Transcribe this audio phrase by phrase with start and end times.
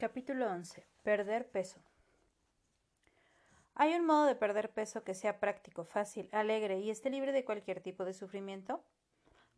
[0.00, 0.86] Capítulo 11.
[1.02, 1.80] Perder peso.
[3.74, 7.44] ¿Hay un modo de perder peso que sea práctico, fácil, alegre y esté libre de
[7.44, 8.84] cualquier tipo de sufrimiento?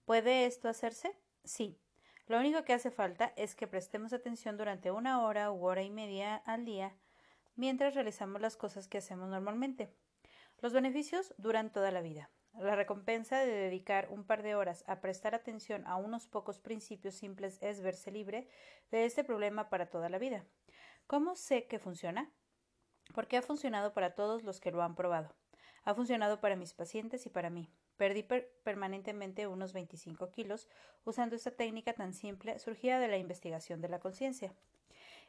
[0.06, 1.14] ¿Puede esto hacerse?
[1.44, 1.78] Sí.
[2.26, 5.90] Lo único que hace falta es que prestemos atención durante una hora u hora y
[5.90, 6.96] media al día
[7.54, 9.92] mientras realizamos las cosas que hacemos normalmente.
[10.62, 12.30] Los beneficios duran toda la vida.
[12.58, 17.14] La recompensa de dedicar un par de horas a prestar atención a unos pocos principios
[17.14, 18.48] simples es verse libre
[18.90, 20.44] de este problema para toda la vida.
[21.06, 22.30] ¿Cómo sé que funciona?
[23.14, 25.34] Porque ha funcionado para todos los que lo han probado.
[25.84, 27.70] Ha funcionado para mis pacientes y para mí.
[27.96, 28.22] Perdí
[28.62, 30.68] permanentemente unos 25 kilos
[31.04, 34.54] usando esta técnica tan simple surgida de la investigación de la conciencia.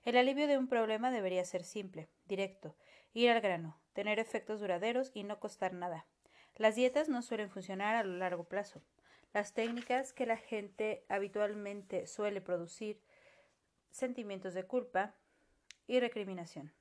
[0.03, 2.75] El alivio de un problema debería ser simple, directo,
[3.13, 6.05] ir al grano, tener efectos duraderos y no costar nada.
[6.55, 8.81] Las dietas no suelen funcionar a largo plazo.
[9.33, 13.01] Las técnicas que la gente habitualmente suele producir
[13.89, 15.15] sentimientos de culpa
[15.87, 16.73] y recriminación.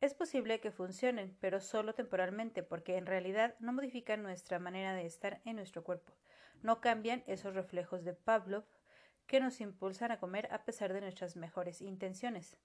[0.00, 5.06] Es posible que funcionen, pero solo temporalmente, porque en realidad no modifican nuestra manera de
[5.06, 6.12] estar en nuestro cuerpo.
[6.62, 8.64] No cambian esos reflejos de Pavlov
[9.26, 12.58] que nos impulsan a comer a pesar de nuestras mejores intenciones.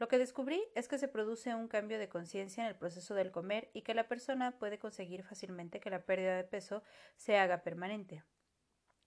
[0.00, 3.30] Lo que descubrí es que se produce un cambio de conciencia en el proceso del
[3.30, 6.82] comer y que la persona puede conseguir fácilmente que la pérdida de peso
[7.16, 8.24] se haga permanente.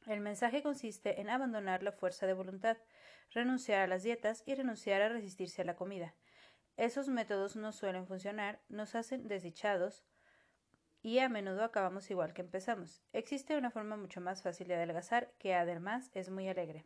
[0.05, 2.77] El mensaje consiste en abandonar la fuerza de voluntad,
[3.31, 6.13] renunciar a las dietas y renunciar a resistirse a la comida.
[6.77, 10.05] Esos métodos no suelen funcionar, nos hacen desdichados
[11.01, 13.01] y a menudo acabamos igual que empezamos.
[13.13, 16.85] Existe una forma mucho más fácil de adelgazar que además es muy alegre.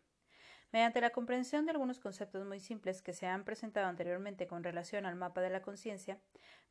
[0.74, 5.06] Mediante la comprensión de algunos conceptos muy simples que se han presentado anteriormente con relación
[5.06, 6.20] al mapa de la conciencia,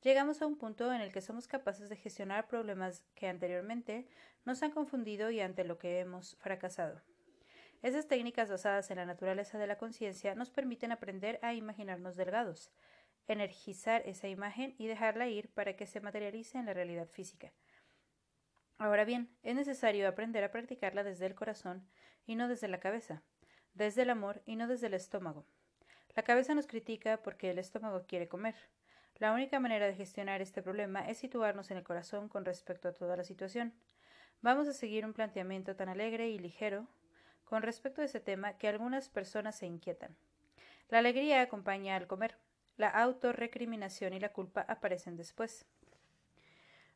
[0.02, 4.06] llegamos a un punto en el que somos capaces de gestionar problemas que anteriormente
[4.44, 7.00] nos han confundido y ante lo que hemos fracasado.
[7.82, 12.70] Esas técnicas basadas en la naturaleza de la conciencia nos permiten aprender a imaginarnos delgados,
[13.28, 17.52] energizar esa imagen y dejarla ir para que se materialice en la realidad física.
[18.76, 21.88] Ahora bien, es necesario aprender a practicarla desde el corazón
[22.26, 23.22] y no desde la cabeza
[23.76, 25.44] desde el amor y no desde el estómago.
[26.14, 28.54] La cabeza nos critica porque el estómago quiere comer.
[29.18, 32.92] La única manera de gestionar este problema es situarnos en el corazón con respecto a
[32.92, 33.74] toda la situación.
[34.40, 36.88] Vamos a seguir un planteamiento tan alegre y ligero
[37.44, 40.16] con respecto a ese tema que algunas personas se inquietan.
[40.88, 42.36] La alegría acompaña al comer.
[42.76, 45.66] La autorrecriminación y la culpa aparecen después.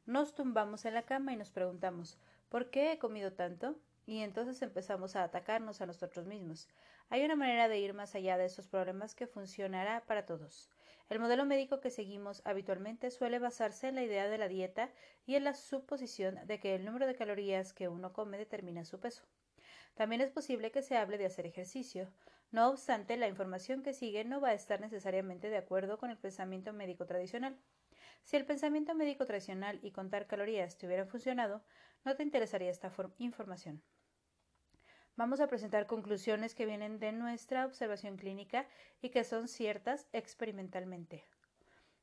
[0.07, 2.19] Nos tumbamos en la cama y nos preguntamos
[2.49, 3.77] ¿por qué he comido tanto?
[4.11, 6.69] Y entonces empezamos a atacarnos a nosotros mismos.
[7.11, 10.69] Hay una manera de ir más allá de esos problemas que funcionará para todos.
[11.09, 14.91] El modelo médico que seguimos habitualmente suele basarse en la idea de la dieta
[15.27, 18.99] y en la suposición de que el número de calorías que uno come determina su
[18.99, 19.23] peso.
[19.95, 22.13] También es posible que se hable de hacer ejercicio.
[22.51, 26.19] No obstante, la información que sigue no va a estar necesariamente de acuerdo con el
[26.19, 27.57] pensamiento médico tradicional.
[28.25, 31.63] Si el pensamiento médico tradicional y contar calorías te hubieran funcionado,
[32.05, 33.85] no te interesaría esta información.
[35.21, 38.67] Vamos a presentar conclusiones que vienen de nuestra observación clínica
[39.03, 41.27] y que son ciertas experimentalmente.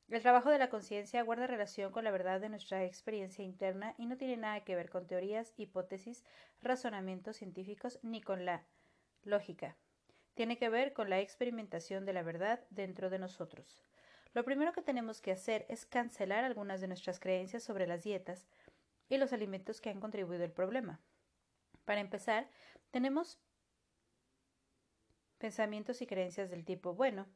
[0.08, 4.06] El trabajo de la conciencia guarda relación con la verdad de nuestra experiencia interna y
[4.06, 6.24] no tiene nada que ver con teorías, hipótesis,
[6.62, 8.62] razonamientos científicos ni con la
[9.24, 9.74] lógica.
[10.34, 13.82] Tiene que ver con la experimentación de la verdad dentro de nosotros.
[14.32, 18.46] Lo primero que tenemos que hacer es cancelar algunas de nuestras creencias sobre las dietas
[19.08, 21.00] y los alimentos que han contribuido al problema.
[21.88, 22.46] Para empezar,
[22.90, 23.38] tenemos
[25.38, 27.26] pensamientos y creencias del tipo bueno,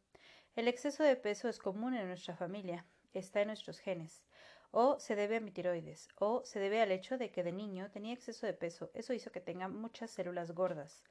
[0.57, 4.23] el exceso de peso es común en nuestra familia, está en nuestros genes,
[4.71, 7.91] o se debe a mi tiroides, o se debe al hecho de que de niño
[7.91, 11.03] tenía exceso de peso, eso hizo que tenga muchas células gordas.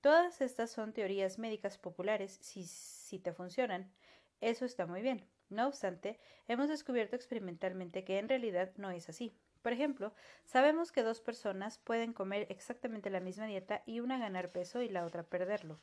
[0.00, 3.92] Todas estas son teorías médicas populares si, si te funcionan,
[4.40, 5.26] eso está muy bien.
[5.48, 9.34] No obstante, hemos descubierto experimentalmente que en realidad no es así.
[9.68, 10.14] Por ejemplo,
[10.46, 14.88] sabemos que dos personas pueden comer exactamente la misma dieta y una ganar peso y
[14.88, 15.78] la otra perderlo.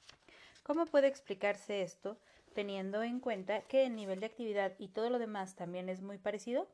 [0.63, 2.17] ¿Cómo puede explicarse esto
[2.55, 6.17] teniendo en cuenta que el nivel de actividad y todo lo demás también es muy
[6.17, 6.67] parecido?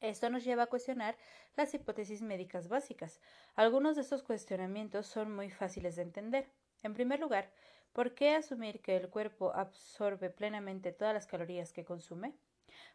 [0.00, 1.16] Esto nos lleva a cuestionar
[1.56, 3.20] las hipótesis médicas básicas.
[3.56, 6.48] Algunos de estos cuestionamientos son muy fáciles de entender.
[6.84, 7.50] En primer lugar,
[7.92, 12.36] ¿por qué asumir que el cuerpo absorbe plenamente todas las calorías que consume?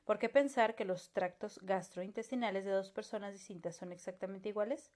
[0.04, 4.92] ¿Por qué pensar que los tractos gastrointestinales de dos personas distintas son exactamente iguales?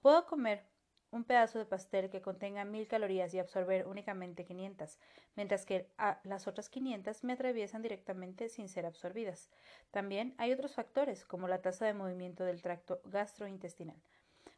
[0.00, 0.64] ¿Puedo comer
[1.10, 4.98] un pedazo de pastel que contenga mil calorías y absorber únicamente 500,
[5.34, 5.88] mientras que
[6.24, 9.50] las otras 500 me atraviesan directamente sin ser absorbidas.
[9.90, 14.00] También hay otros factores, como la tasa de movimiento del tracto gastrointestinal.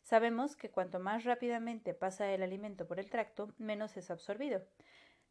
[0.02, 4.62] Sabemos que cuanto más rápidamente pasa el alimento por el tracto, menos es absorbido.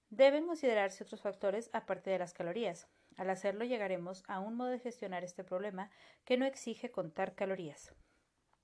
[0.09, 2.87] Deben considerarse otros factores aparte de las calorías.
[3.21, 5.91] Al hacerlo llegaremos a un modo de gestionar este problema
[6.25, 7.93] que no exige contar calorías.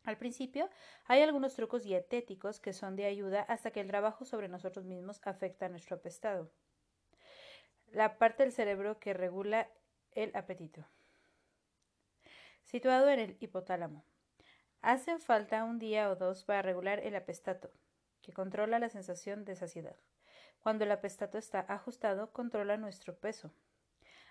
[0.04, 0.68] Al principio
[1.06, 5.22] hay algunos trucos dietéticos que son de ayuda hasta que el trabajo sobre nosotros mismos
[5.26, 6.50] afecta a nuestro apestado.
[7.92, 9.70] La parte del cerebro que regula
[10.14, 10.88] el apetito.
[12.64, 14.04] Situado en el hipotálamo.
[14.82, 17.70] Hace falta un día o dos para regular el apestato,
[18.24, 19.98] que controla la sensación de saciedad.
[20.64, 23.54] Cuando el apestato está ajustado, controla nuestro peso.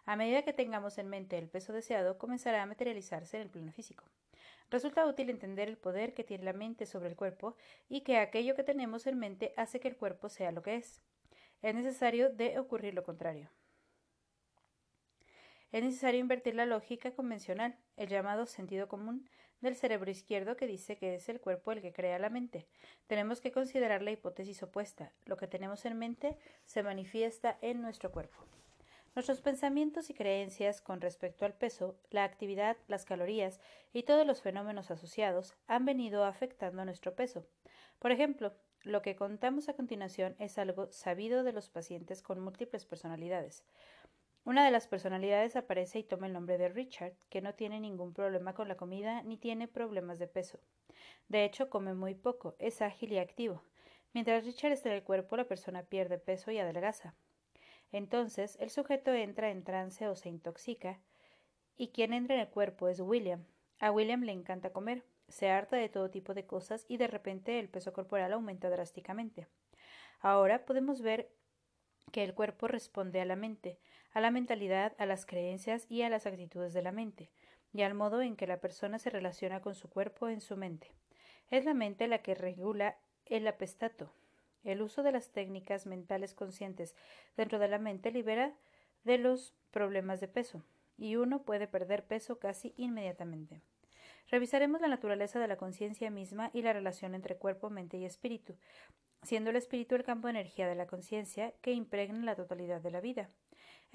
[0.06, 3.72] A medida que tengamos en mente el peso deseado, comenzará a materializarse en el plano
[3.72, 4.04] físico.
[4.70, 7.56] Resulta útil entender el poder que tiene la mente sobre el cuerpo
[7.88, 11.02] y que aquello que tenemos en mente hace que el cuerpo sea lo que es.
[11.60, 13.50] Es necesario de ocurrir lo contrario.
[15.72, 19.28] Es necesario invertir la lógica convencional, el llamado sentido común,
[19.60, 22.68] del cerebro izquierdo que dice que es el cuerpo el que crea la mente.
[23.08, 25.12] Tenemos que considerar la hipótesis opuesta.
[25.24, 28.36] Lo que tenemos en mente se manifiesta en nuestro cuerpo.
[29.16, 33.60] Nuestros pensamientos y creencias con respecto al peso, la actividad, las calorías
[33.94, 37.46] y todos los fenómenos asociados han venido afectando nuestro peso.
[37.98, 38.52] Por ejemplo,
[38.82, 43.64] lo que contamos a continuación es algo sabido de los pacientes con múltiples personalidades.
[44.44, 48.12] Una de las personalidades aparece y toma el nombre de Richard, que no tiene ningún
[48.12, 50.60] problema con la comida ni tiene problemas de peso.
[51.28, 53.62] De hecho, come muy poco, es ágil y activo.
[54.12, 57.14] Mientras Richard está en el cuerpo, la persona pierde peso y adelgaza.
[57.92, 61.00] Entonces, el sujeto entra en trance o se intoxica,
[61.76, 63.44] y quien entra en el cuerpo es William.
[63.78, 67.58] A William le encanta comer, se harta de todo tipo de cosas y de repente
[67.58, 69.46] el peso corporal aumenta drásticamente.
[70.20, 71.30] Ahora podemos ver
[72.12, 73.78] que el cuerpo responde a la mente,
[74.12, 77.30] a la mentalidad, a las creencias y a las actitudes de la mente,
[77.72, 80.92] y al modo en que la persona se relaciona con su cuerpo en su mente.
[81.50, 82.96] Es la mente la que regula
[83.26, 84.12] el apestato.
[84.66, 86.96] El uso de las técnicas mentales conscientes
[87.36, 88.52] dentro de la mente libera
[89.04, 90.64] de los problemas de peso,
[90.98, 93.62] y uno puede perder peso casi inmediatamente.
[94.28, 98.56] Revisaremos la naturaleza de la conciencia misma y la relación entre cuerpo, mente y espíritu,
[99.22, 102.90] siendo el espíritu el campo de energía de la conciencia que impregna la totalidad de
[102.90, 103.30] la vida.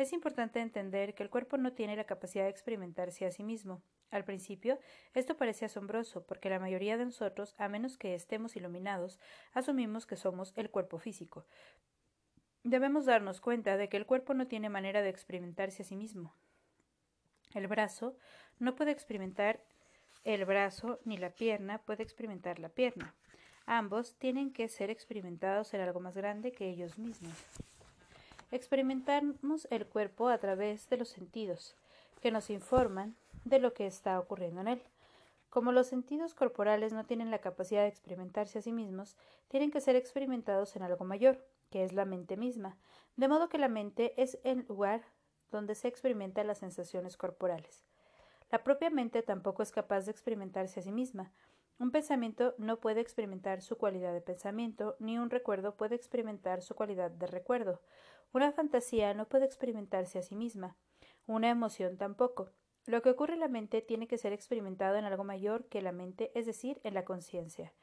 [0.02, 3.84] Es importante entender que el cuerpo no tiene la capacidad de experimentarse a sí mismo.
[4.10, 4.80] Al principio,
[5.14, 9.20] esto parece asombroso, porque la mayoría de nosotros, a menos que estemos iluminados,
[9.54, 11.46] asumimos que somos el cuerpo físico.
[12.64, 16.36] Debemos darnos cuenta de que el cuerpo no tiene manera de experimentarse a sí mismo.
[17.54, 18.18] El brazo
[18.58, 19.64] no puede experimentar
[20.24, 23.14] el brazo, ni la pierna puede experimentar la pierna.
[23.68, 27.36] Ambos tienen que ser experimentados en algo más grande que ellos mismos.
[28.54, 31.78] Experimentamos el cuerpo a través de los sentidos,
[32.20, 33.16] que nos informan
[33.46, 34.84] de lo que está ocurriendo en él.
[35.50, 39.16] Como los sentidos corporales no tienen la capacidad de experimentarse a sí mismos,
[39.48, 42.78] tienen que ser experimentados en algo mayor, que es la mente misma,
[43.16, 45.02] de modo que la mente es el lugar
[45.50, 47.86] donde se experimentan las sensaciones corporales.
[48.52, 51.32] La propia mente tampoco es capaz de experimentarse a sí misma,
[51.82, 56.76] un pensamiento no puede experimentar su cualidad de pensamiento, ni un recuerdo puede experimentar su
[56.76, 57.82] cualidad de recuerdo.
[58.34, 60.78] Una fantasía no puede experimentarse a sí misma,
[61.28, 62.50] una emoción tampoco.
[62.86, 65.92] Lo que ocurre en la mente tiene que ser experimentado en algo mayor que la
[65.92, 67.74] mente, es decir, en la conciencia.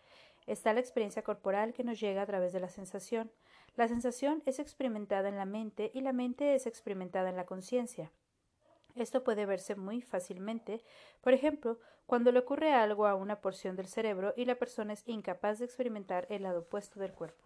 [0.46, 3.30] Está la experiencia corporal que nos llega a través de la sensación.
[3.76, 8.10] La sensación es experimentada en la mente y la mente es experimentada en la conciencia.
[8.96, 10.82] Esto puede verse muy fácilmente,
[11.20, 15.06] por ejemplo, cuando le ocurre algo a una porción del cerebro y la persona es
[15.06, 17.44] incapaz de experimentar el lado opuesto del cuerpo.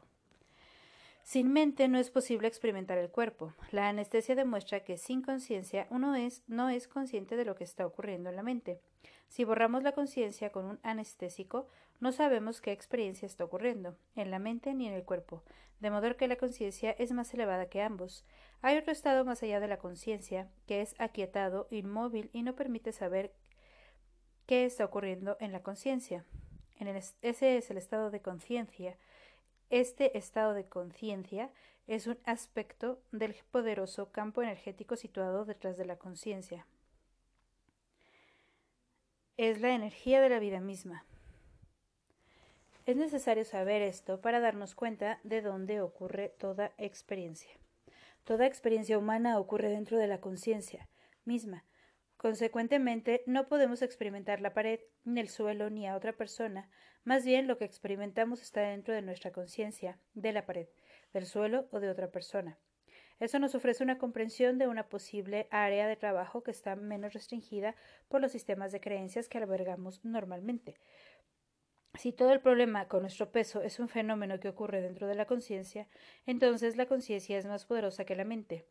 [1.23, 3.55] Sin mente no es posible experimentar el cuerpo.
[3.71, 7.87] La anestesia demuestra que sin conciencia uno es, no es consciente de lo que está
[7.87, 8.81] ocurriendo en la mente.
[9.29, 11.69] Si borramos la conciencia con un anestésico,
[12.00, 15.43] no sabemos qué experiencia está ocurriendo, en la mente ni en el cuerpo,
[15.81, 18.26] de modo que la conciencia es más elevada que ambos.
[18.61, 22.93] Hay otro estado más allá de la conciencia, que es aquietado, inmóvil y no permite
[22.93, 23.33] saber
[24.47, 26.26] qué está ocurriendo en la conciencia.
[27.23, 28.99] ese es el estado de conciencia.
[29.73, 31.50] Este estado de conciencia
[31.87, 36.67] es un aspecto del poderoso campo energético situado detrás de la conciencia.
[39.38, 41.07] Es la energía de la vida misma.
[42.85, 47.52] Es necesario saber esto para darnos cuenta de dónde ocurre toda experiencia.
[48.25, 50.91] Toda experiencia humana ocurre dentro de la conciencia
[51.25, 51.64] misma.
[52.19, 56.69] Consecuentemente, no podemos experimentar la pared, ni el suelo, ni a otra persona.
[57.04, 60.68] Más bien, lo que experimentamos está dentro de nuestra conciencia, de la pared,
[61.12, 62.59] del suelo o de otra persona.
[63.18, 67.76] Eso nos ofrece una comprensión de una posible área de trabajo que está menos restringida
[68.09, 70.76] por los sistemas de creencias que albergamos normalmente.
[71.94, 75.26] Si todo el problema con nuestro peso es un fenómeno que ocurre dentro de la
[75.26, 75.88] conciencia,
[76.26, 78.66] entonces la conciencia es más poderosa que la mente,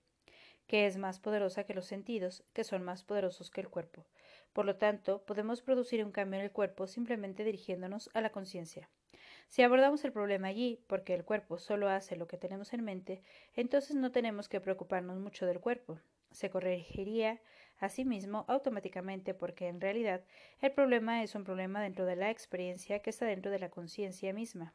[0.71, 4.05] que es más poderosa que los sentidos, que son más poderosos que el cuerpo.
[4.53, 8.87] Por lo tanto, podemos producir un cambio en el cuerpo simplemente dirigiéndonos a la conciencia.
[9.49, 13.21] Si abordamos el problema allí, porque el cuerpo solo hace lo que tenemos en mente,
[13.53, 15.99] entonces no tenemos que preocuparnos mucho del cuerpo.
[16.31, 17.41] Se corregiría
[17.81, 20.23] a sí mismo automáticamente porque en realidad
[20.61, 24.31] el problema es un problema dentro de la experiencia que está dentro de la conciencia
[24.31, 24.73] misma.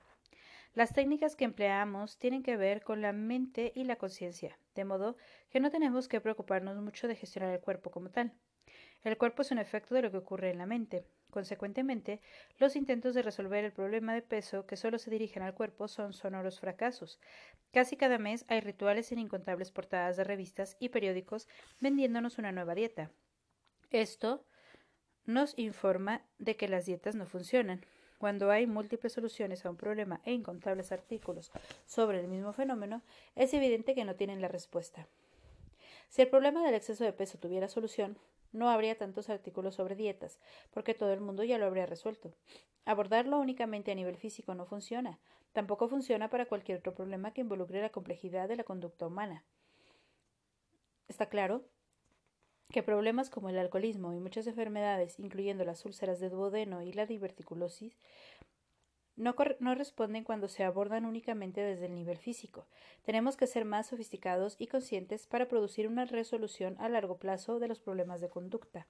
[0.74, 5.16] Las técnicas que empleamos tienen que ver con la mente y la conciencia, de modo
[5.50, 8.32] que no tenemos que preocuparnos mucho de gestionar el cuerpo como tal.
[9.02, 11.04] El cuerpo es un efecto de lo que ocurre en la mente.
[11.30, 12.20] Consecuentemente,
[12.58, 16.12] los intentos de resolver el problema de peso que solo se dirigen al cuerpo son
[16.12, 17.20] sonoros fracasos.
[17.72, 21.48] Casi cada mes hay rituales en incontables portadas de revistas y periódicos
[21.80, 23.10] vendiéndonos una nueva dieta.
[23.90, 24.44] Esto
[25.24, 27.84] nos informa de que las dietas no funcionan.
[28.18, 31.52] Cuando hay múltiples soluciones a un problema e incontables artículos
[31.84, 33.02] sobre el mismo fenómeno,
[33.34, 35.06] es evidente que no tienen la respuesta.
[36.08, 38.16] Si el problema del exceso de peso tuviera solución,
[38.52, 40.38] no habría tantos artículos sobre dietas,
[40.70, 42.32] porque todo el mundo ya lo habría resuelto.
[42.86, 45.18] Abordarlo únicamente a nivel físico no funciona.
[45.52, 49.44] Tampoco funciona para cualquier otro problema que involucre la complejidad de la conducta humana.
[51.08, 51.64] Está claro
[52.72, 57.06] que problemas como el alcoholismo y muchas enfermedades, incluyendo las úlceras de duodeno y la
[57.06, 57.96] diverticulosis,
[59.16, 62.66] no, no, responden cuando se abordan únicamente desde el nivel físico.
[63.02, 67.68] Tenemos que ser más sofisticados y conscientes para producir una resolución a largo plazo de
[67.68, 68.86] los problemas de conducta.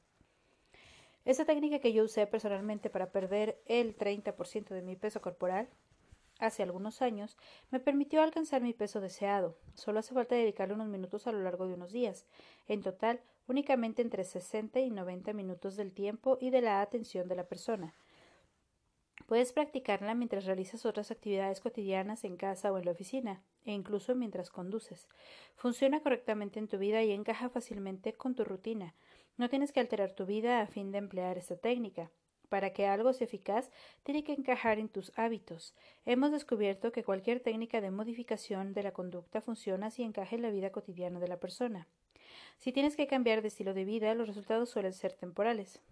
[1.24, 5.68] Esa técnica que yo usé personalmente para perder el 30% de mi peso corporal
[6.38, 7.36] hace algunos años
[7.70, 9.56] me permitió alcanzar mi peso deseado.
[9.74, 12.26] Solo hace falta dedicarle unos minutos a lo largo de unos días.
[12.66, 17.36] En total, únicamente entre 60 y 90 minutos del tiempo y de la atención de
[17.36, 17.94] la persona.
[19.26, 24.14] Puedes practicarla mientras realizas otras actividades cotidianas en casa o en la oficina, e incluso
[24.14, 25.08] mientras conduces.
[25.56, 28.94] Funciona correctamente en tu vida y encaja fácilmente con tu rutina.
[29.36, 32.10] No tienes que alterar tu vida a fin de emplear esta técnica.
[32.48, 33.70] Para que algo sea eficaz,
[34.02, 35.74] tiene que encajar en tus hábitos.
[36.04, 40.50] Hemos descubierto que cualquier técnica de modificación de la conducta funciona si encaja en la
[40.50, 41.88] vida cotidiana de la persona.
[42.58, 45.82] Si tienes que cambiar de estilo de vida, los resultados suelen ser temporales.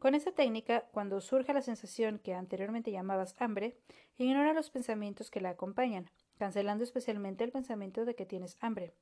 [0.00, 3.76] Con esta técnica, cuando surja la sensación que anteriormente llamabas hambre,
[4.16, 8.94] ignora los pensamientos que la acompañan, cancelando especialmente el pensamiento de que tienes hambre.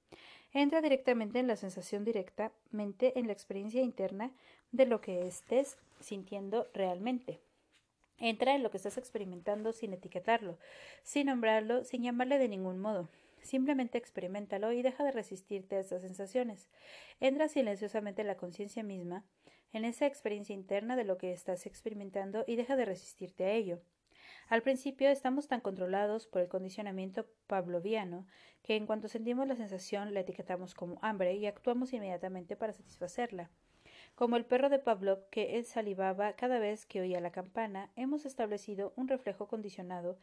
[0.52, 4.32] Entra directamente en la sensación directamente en la experiencia interna
[4.72, 7.40] de lo que estés sintiendo realmente.
[8.18, 10.58] Entra en lo que estás experimentando sin etiquetarlo,
[11.02, 13.08] sin nombrarlo, sin llamarle de ningún modo.
[13.42, 16.68] Simplemente experimentalo y deja de resistirte a estas sensaciones.
[17.20, 19.24] Entra silenciosamente en la conciencia misma
[19.72, 23.80] en esa experiencia interna de lo que estás experimentando y deja de resistirte a ello.
[24.48, 28.26] Al principio estamos tan controlados por el condicionamiento pavloviano
[28.62, 33.50] que en cuanto sentimos la sensación la etiquetamos como hambre y actuamos inmediatamente para satisfacerla.
[34.14, 38.24] Como el perro de Pavlov que él salivaba cada vez que oía la campana, hemos
[38.24, 40.18] establecido un reflejo condicionado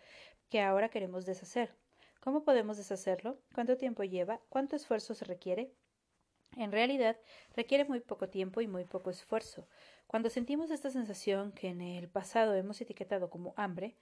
[0.49, 1.75] que ahora queremos deshacer.
[2.19, 3.37] ¿Cómo podemos deshacerlo?
[3.53, 4.41] ¿Cuánto tiempo lleva?
[4.49, 5.71] ¿Cuánto esfuerzo se requiere?
[6.57, 7.17] En realidad,
[7.55, 9.67] requiere muy poco tiempo y muy poco esfuerzo.
[10.07, 13.97] Cuando sentimos esta sensación que en el pasado hemos etiquetado como hambre,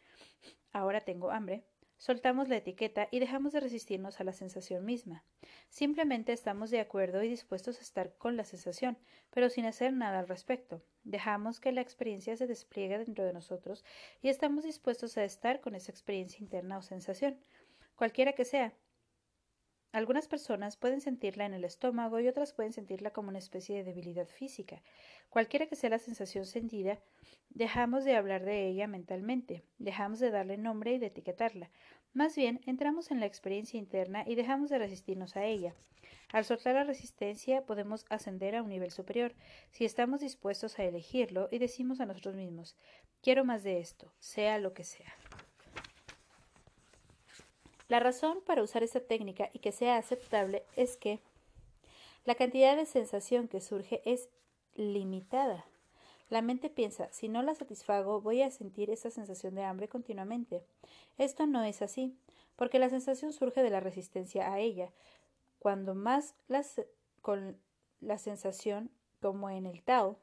[0.71, 1.65] ahora tengo hambre,
[1.97, 5.23] soltamos la etiqueta y dejamos de resistirnos a la sensación misma.
[5.69, 8.97] Simplemente estamos de acuerdo y dispuestos a estar con la sensación,
[9.29, 10.83] pero sin hacer nada al respecto.
[11.03, 13.85] Dejamos que la experiencia se despliegue dentro de nosotros
[14.21, 17.39] y estamos dispuestos a estar con esa experiencia interna o sensación,
[17.95, 18.73] cualquiera que sea,
[19.93, 23.83] algunas personas pueden sentirla en el estómago y otras pueden sentirla como una especie de
[23.85, 24.81] debilidad física.
[25.29, 26.99] Cualquiera que sea la sensación sentida,
[27.49, 31.71] dejamos de hablar de ella mentalmente, dejamos de darle nombre y de etiquetarla.
[32.11, 35.73] Más bien, entramos en la experiencia interna y dejamos de resistirnos a ella.
[36.33, 39.33] Al soltar la resistencia podemos ascender a un nivel superior,
[39.71, 42.75] si estamos dispuestos a elegirlo y decimos a nosotros mismos
[43.23, 45.15] quiero más de esto, sea lo que sea.
[47.93, 51.19] La razón para usar esta técnica y que sea aceptable es que
[52.25, 54.29] la cantidad de sensación que surge es
[54.73, 55.63] limitada.
[56.31, 60.63] La mente piensa, si no la satisfago, voy a sentir esa sensación de hambre continuamente.
[61.19, 62.17] Esto no es así,
[62.55, 64.91] porque la sensación surge de la resistencia a ella.
[65.59, 66.81] Cuando más las,
[67.21, 67.59] con
[68.01, 68.89] la sensación,
[69.21, 70.17] como en el Tao,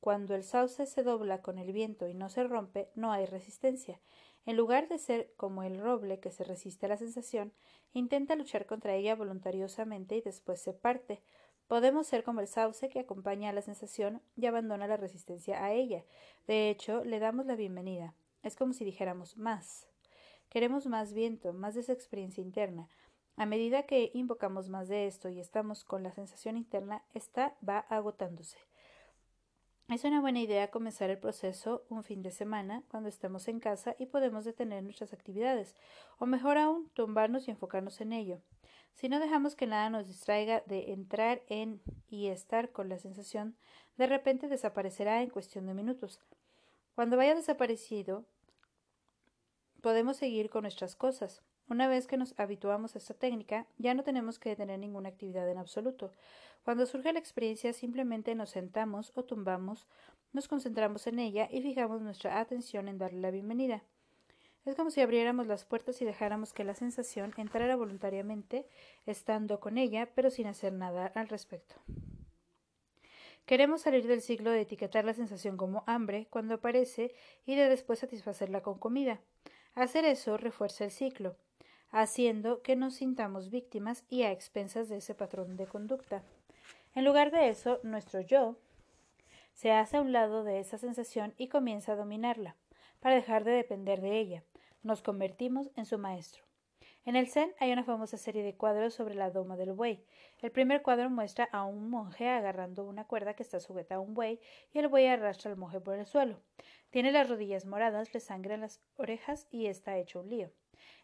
[0.00, 4.00] cuando el sauce se dobla con el viento y no se rompe, no hay resistencia.
[4.46, 7.52] En lugar de ser como el roble que se resiste a la sensación,
[7.92, 11.22] intenta luchar contra ella voluntariosamente y después se parte.
[11.66, 15.72] Podemos ser como el sauce que acompaña a la sensación y abandona la resistencia a
[15.72, 16.04] ella.
[16.46, 18.14] De hecho, le damos la bienvenida.
[18.42, 19.88] Es como si dijéramos más.
[20.50, 22.88] Queremos más viento, más de esa experiencia interna.
[23.36, 27.78] A medida que invocamos más de esto y estamos con la sensación interna, esta va
[27.78, 28.58] agotándose.
[29.90, 33.94] Es una buena idea comenzar el proceso un fin de semana cuando estemos en casa
[33.98, 35.74] y podemos detener nuestras actividades,
[36.18, 38.40] o mejor aún, tumbarnos y enfocarnos en ello.
[38.94, 43.56] Si no dejamos que nada nos distraiga de entrar en y estar con la sensación,
[43.98, 46.18] de repente desaparecerá en cuestión de minutos.
[46.94, 48.24] Cuando vaya desaparecido,
[49.82, 51.42] podemos seguir con nuestras cosas.
[51.68, 55.48] Una vez que nos habituamos a esta técnica, ya no tenemos que detener ninguna actividad
[55.48, 56.12] en absoluto.
[56.62, 59.86] Cuando surge la experiencia, simplemente nos sentamos o tumbamos,
[60.32, 63.82] nos concentramos en ella y fijamos nuestra atención en darle la bienvenida.
[64.66, 68.66] Es como si abriéramos las puertas y dejáramos que la sensación entrara voluntariamente,
[69.06, 71.76] estando con ella, pero sin hacer nada al respecto.
[73.46, 77.98] Queremos salir del ciclo de etiquetar la sensación como hambre cuando aparece y de después
[77.98, 79.20] satisfacerla con comida.
[79.74, 81.36] Hacer eso refuerza el ciclo,
[82.02, 86.22] haciendo que nos sintamos víctimas y a expensas de ese patrón de conducta.
[86.94, 88.56] En lugar de eso, nuestro yo
[89.52, 92.56] se hace a un lado de esa sensación y comienza a dominarla,
[92.98, 94.44] para dejar de depender de ella
[94.82, 96.44] nos convertimos en su maestro.
[97.06, 100.04] En el Zen hay una famosa serie de cuadros sobre la doma del buey.
[100.42, 104.14] El primer cuadro muestra a un monje agarrando una cuerda que está sujeta a un
[104.14, 104.40] buey
[104.72, 106.40] y el buey arrastra al monje por el suelo.
[106.90, 110.50] Tiene las rodillas moradas, le sangran las orejas y está hecho un lío.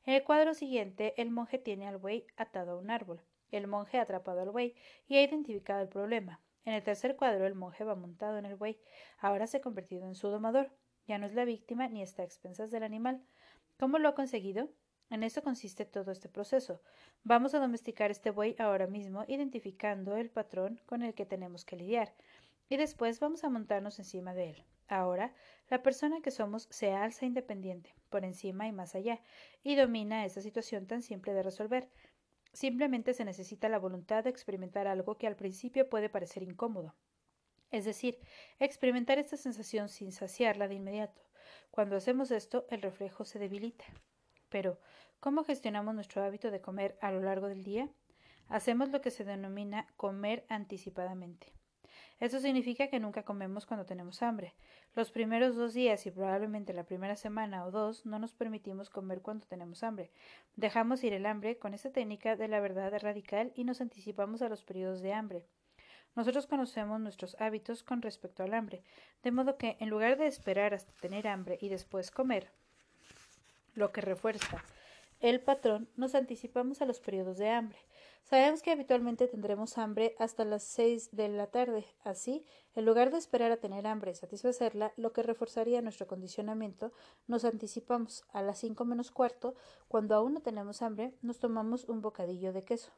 [0.05, 3.23] En el cuadro siguiente, el monje tiene al buey atado a un árbol.
[3.51, 4.75] El monje ha atrapado al buey
[5.09, 6.41] y ha identificado el problema.
[6.65, 8.79] En el tercer cuadro, el monje va montado en el buey.
[9.19, 10.71] Ahora se ha convertido en su domador.
[11.07, 13.23] Ya no es la víctima ni está a expensas del animal.
[13.79, 14.69] ¿Cómo lo ha conseguido?
[15.11, 16.81] En eso consiste todo este proceso.
[17.25, 21.77] Vamos a domesticar este buey ahora mismo, identificando el patrón con el que tenemos que
[21.77, 22.15] lidiar,
[22.69, 24.65] y después vamos a montarnos encima de él.
[24.91, 25.33] Ahora,
[25.69, 29.21] la persona que somos se alza independiente, por encima y más allá,
[29.63, 31.89] y domina esa situación tan simple de resolver.
[32.53, 36.97] Simplemente se necesita la voluntad de experimentar algo que al principio puede parecer incómodo.
[37.71, 38.19] Es decir,
[38.59, 41.23] experimentar esta sensación sin saciarla de inmediato.
[41.71, 43.85] Cuando hacemos esto, el reflejo se debilita.
[44.49, 44.81] Pero,
[45.21, 47.89] ¿cómo gestionamos nuestro hábito de comer a lo largo del día?
[48.49, 51.60] Hacemos lo que se denomina comer anticipadamente.
[52.21, 54.55] Eso significa que nunca comemos cuando tenemos hambre.
[54.95, 59.23] Los primeros dos días y probablemente la primera semana o dos no nos permitimos comer
[59.23, 60.11] cuando tenemos hambre.
[60.55, 64.51] Dejamos ir el hambre con esta técnica de la verdad radical y nos anticipamos a
[64.51, 65.47] los periodos de hambre.
[66.15, 68.83] Nosotros conocemos nuestros hábitos con respecto al hambre,
[69.23, 72.51] de modo que en lugar de esperar hasta tener hambre y después comer,
[73.75, 74.63] lo que refuerza
[75.21, 77.79] el patrón, nos anticipamos a los periodos de hambre.
[78.23, 81.85] Sabemos que habitualmente tendremos hambre hasta las seis de la tarde.
[82.05, 86.93] Así, en lugar de esperar a tener hambre y satisfacerla, lo que reforzaría nuestro condicionamiento,
[87.27, 89.57] nos anticipamos a las cinco menos cuarto,
[89.89, 92.93] cuando aún no tenemos hambre, nos tomamos un bocadillo de queso.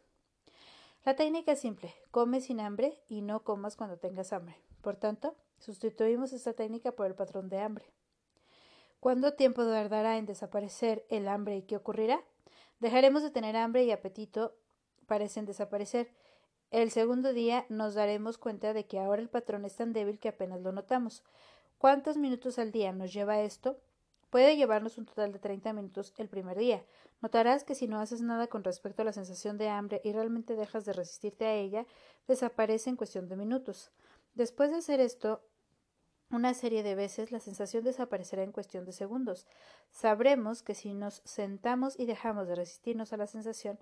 [1.04, 4.56] La técnica es simple, come sin hambre y no comas cuando tengas hambre.
[4.82, 7.86] Por tanto, sustituimos esta técnica por el patrón de hambre.
[9.00, 12.22] ¿Cuánto tiempo tardará en desaparecer el hambre y qué ocurrirá?
[12.78, 14.54] Dejaremos de tener hambre y apetito
[15.06, 16.10] parecen desaparecer.
[16.70, 20.28] El segundo día nos daremos cuenta de que ahora el patrón es tan débil que
[20.28, 21.22] apenas lo notamos.
[21.78, 23.78] ¿Cuántos minutos al día nos lleva esto?
[24.30, 26.82] Puede llevarnos un total de 30 minutos el primer día.
[27.20, 30.56] Notarás que si no haces nada con respecto a la sensación de hambre y realmente
[30.56, 31.86] dejas de resistirte a ella,
[32.26, 33.90] desaparece en cuestión de minutos.
[34.34, 35.42] Después de hacer esto
[36.30, 39.46] una serie de veces, la sensación desaparecerá en cuestión de segundos.
[39.90, 43.78] Sabremos que si nos sentamos y dejamos de resistirnos a la sensación,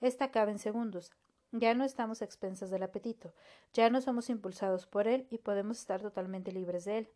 [0.00, 1.12] esta acaba en segundos.
[1.52, 3.32] Ya no estamos a expensas del apetito,
[3.72, 7.08] ya no somos impulsados por él y podemos estar totalmente libres de él.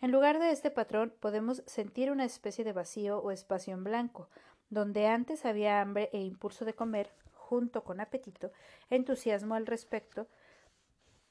[0.00, 4.28] En lugar de este patrón podemos sentir una especie de vacío o espacio en blanco,
[4.70, 8.52] donde antes había hambre e impulso de comer, junto con apetito,
[8.90, 10.26] entusiasmo al respecto,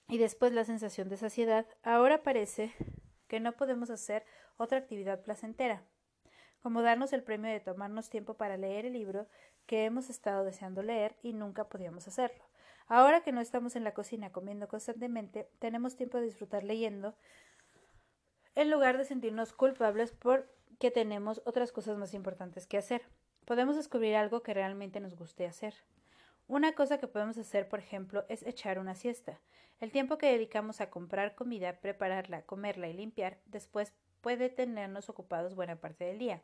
[0.07, 2.73] y después la sensación de saciedad, ahora parece
[3.27, 4.23] que no podemos hacer
[4.57, 5.83] otra actividad placentera,
[6.61, 9.27] como darnos el premio de tomarnos tiempo para leer el libro
[9.65, 12.43] que hemos estado deseando leer y nunca podíamos hacerlo.
[12.87, 17.15] Ahora que no estamos en la cocina comiendo constantemente, tenemos tiempo de disfrutar leyendo,
[18.53, 23.01] en lugar de sentirnos culpables porque tenemos otras cosas más importantes que hacer.
[23.45, 25.75] Podemos descubrir algo que realmente nos guste hacer.
[26.47, 29.39] Una cosa que podemos hacer, por ejemplo, es echar una siesta.
[29.79, 33.93] El tiempo que dedicamos a comprar comida, prepararla, comerla y limpiar, después
[34.25, 36.41] puede tenernos ocupados buena parte del día.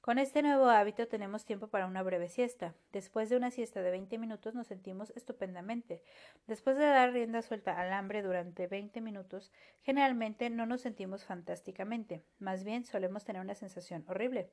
[0.00, 2.74] Con este nuevo hábito tenemos tiempo para una breve siesta.
[2.90, 6.02] Después de una siesta de 20 minutos nos sentimos estupendamente.
[6.46, 12.24] Después de dar rienda suelta al hambre durante 20 minutos, generalmente no nos sentimos fantásticamente.
[12.38, 14.48] Más bien solemos tener una sensación horrible.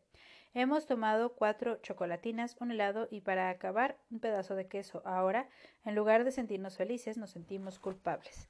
[0.54, 5.02] Hemos tomado cuatro chocolatinas, un helado y para acabar un pedazo de queso.
[5.06, 5.48] Ahora,
[5.86, 8.50] en lugar de sentirnos felices, nos sentimos culpables.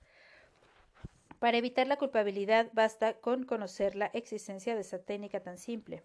[1.39, 6.03] Para evitar la culpabilidad basta con conocer la existencia de esa técnica tan simple.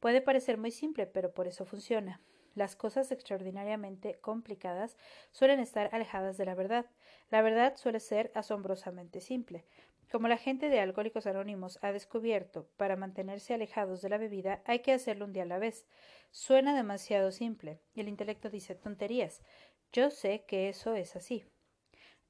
[0.00, 2.20] Puede parecer muy simple, pero por eso funciona.
[2.54, 4.96] Las cosas extraordinariamente complicadas
[5.32, 6.86] suelen estar alejadas de la verdad.
[7.30, 9.64] La verdad suele ser asombrosamente simple.
[10.10, 14.78] Como la gente de Alcohólicos Anónimos ha descubierto, para mantenerse alejados de la bebida hay
[14.78, 15.86] que hacerlo un día a la vez.
[16.30, 17.80] Suena demasiado simple.
[17.94, 19.42] Y el intelecto dice tonterías.
[19.92, 21.44] Yo sé que eso es así.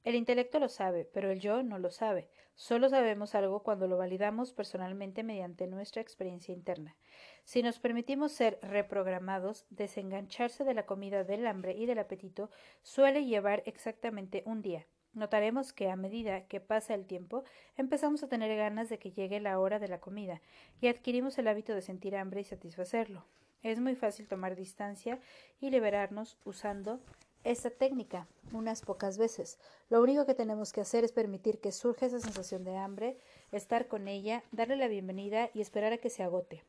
[0.03, 2.29] El intelecto lo sabe, pero el yo no lo sabe.
[2.59, 6.97] Solo sabemos algo cuando lo validamos personalmente mediante nuestra experiencia interna.
[7.45, 13.23] Si nos permitimos ser reprogramados, desengancharse de la comida del hambre y del apetito suele
[13.23, 14.85] llevar exactamente un día.
[15.13, 17.45] Notaremos que a medida que pasa el tiempo,
[17.77, 20.41] empezamos a tener ganas de que llegue la hora de la comida
[20.81, 23.23] y adquirimos el hábito de sentir hambre y satisfacerlo.
[23.63, 25.21] Es muy fácil tomar distancia
[25.61, 26.99] y liberarnos usando
[27.43, 29.59] esta técnica unas pocas veces.
[29.89, 33.17] Lo único que tenemos que hacer es permitir que surja esa sensación de hambre,
[33.51, 36.63] estar con ella, darle la bienvenida y esperar a que se agote,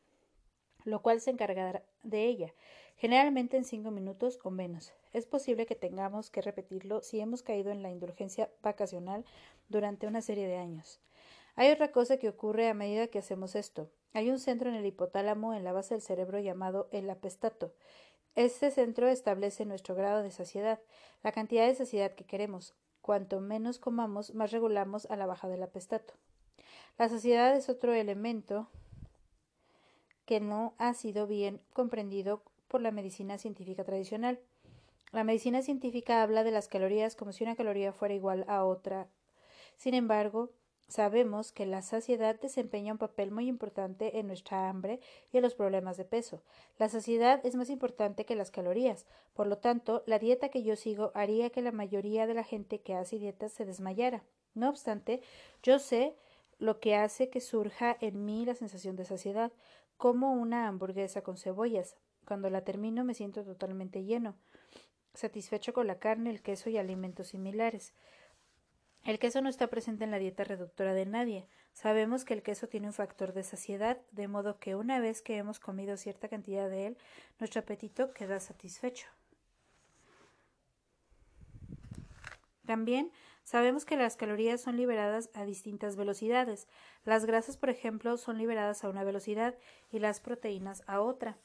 [0.85, 2.53] lo cual se encargará de ella,
[2.97, 4.93] generalmente en cinco minutos o menos.
[5.13, 9.25] Es posible que tengamos que repetirlo si hemos caído en la indulgencia vacacional
[9.69, 10.99] durante una serie de años.
[11.55, 13.89] Hay otra cosa que ocurre a medida que hacemos esto.
[14.13, 17.73] Hay un centro en el hipotálamo en la base del cerebro llamado el apestato.
[18.35, 20.79] Este centro establece nuestro grado de saciedad,
[21.21, 22.75] la cantidad de saciedad que queremos.
[23.01, 26.13] Cuanto menos comamos, más regulamos a la baja del apestato.
[26.97, 28.69] La saciedad es otro elemento
[30.25, 34.39] que no ha sido bien comprendido por la medicina científica tradicional.
[35.11, 39.09] La medicina científica habla de las calorías como si una caloría fuera igual a otra.
[39.75, 40.51] Sin embargo,
[40.91, 44.99] Sabemos que la saciedad desempeña un papel muy importante en nuestra hambre
[45.31, 46.43] y en los problemas de peso.
[46.77, 49.05] La saciedad es más importante que las calorías.
[49.33, 52.81] Por lo tanto, la dieta que yo sigo haría que la mayoría de la gente
[52.81, 54.25] que hace dietas se desmayara.
[54.53, 55.21] No obstante,
[55.63, 56.13] yo sé
[56.59, 59.53] lo que hace que surja en mí la sensación de saciedad,
[59.95, 61.95] como una hamburguesa con cebollas.
[62.25, 64.35] Cuando la termino me siento totalmente lleno,
[65.13, 67.93] satisfecho con la carne, el queso y alimentos similares.
[69.03, 71.47] El queso no está presente en la dieta reductora de nadie.
[71.73, 75.37] Sabemos que el queso tiene un factor de saciedad, de modo que una vez que
[75.37, 76.97] hemos comido cierta cantidad de él,
[77.39, 79.07] nuestro apetito queda satisfecho.
[82.65, 83.11] También
[83.43, 86.67] sabemos que las calorías son liberadas a distintas velocidades.
[87.03, 89.55] Las grasas, por ejemplo, son liberadas a una velocidad
[89.91, 91.37] y las proteínas a otra.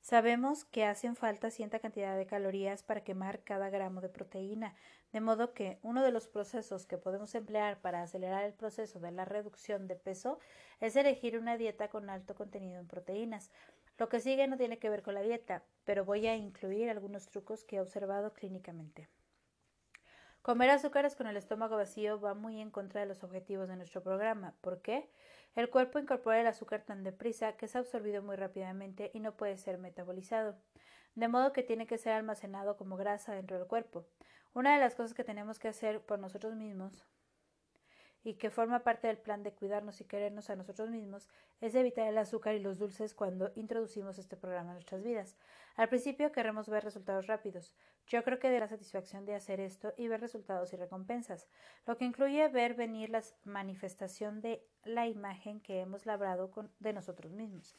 [0.00, 4.74] Sabemos que hacen falta cierta cantidad de calorías para quemar cada gramo de proteína,
[5.12, 9.10] de modo que uno de los procesos que podemos emplear para acelerar el proceso de
[9.10, 10.38] la reducción de peso
[10.80, 13.50] es elegir una dieta con alto contenido en proteínas.
[13.98, 17.26] Lo que sigue no tiene que ver con la dieta, pero voy a incluir algunos
[17.26, 19.08] trucos que he observado clínicamente.
[20.42, 24.02] Comer azúcares con el estómago vacío va muy en contra de los objetivos de nuestro
[24.02, 24.54] programa.
[24.62, 25.10] ¿Por qué?
[25.54, 29.58] El cuerpo incorpora el azúcar tan deprisa que es absorbido muy rápidamente y no puede
[29.58, 30.56] ser metabolizado,
[31.14, 34.06] de modo que tiene que ser almacenado como grasa dentro del cuerpo.
[34.52, 37.06] Una de las cosas que tenemos que hacer por nosotros mismos
[38.24, 41.28] y que forma parte del plan de cuidarnos y querernos a nosotros mismos
[41.60, 45.36] es evitar el azúcar y los dulces cuando introducimos este programa en nuestras vidas.
[45.76, 47.76] Al principio queremos ver resultados rápidos.
[48.08, 51.46] Yo creo que de la satisfacción de hacer esto y ver resultados y recompensas,
[51.86, 57.32] lo que incluye ver venir la manifestación de la imagen que hemos labrado de nosotros
[57.32, 57.76] mismos.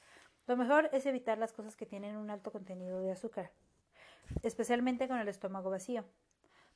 [0.48, 3.52] Lo mejor es evitar las cosas que tienen un alto contenido de azúcar,
[4.42, 6.06] especialmente con el estómago vacío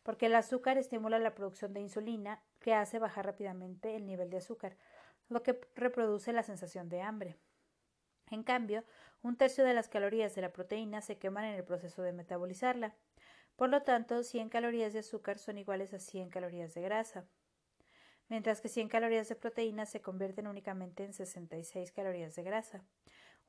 [0.06, 4.38] porque el azúcar estimula la producción de insulina que hace bajar rápidamente el nivel de
[4.38, 4.78] azúcar,
[5.30, 7.38] lo que reproduce la sensación de hambre.
[8.30, 8.84] En cambio,
[9.24, 12.94] un tercio de las calorías de la proteína se queman en el proceso de metabolizarla.
[13.56, 17.26] Por lo tanto, 100 calorías de azúcar son iguales a 100 calorías de grasa,
[18.30, 22.84] mientras que 100 calorías de proteína se convierten únicamente en 66 calorías de grasa.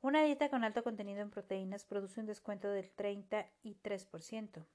[0.01, 4.65] Una dieta con alto contenido en proteínas produce un descuento del 33%.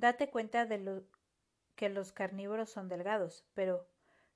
[0.00, 1.02] Date cuenta de lo
[1.76, 3.86] que los carnívoros son delgados, pero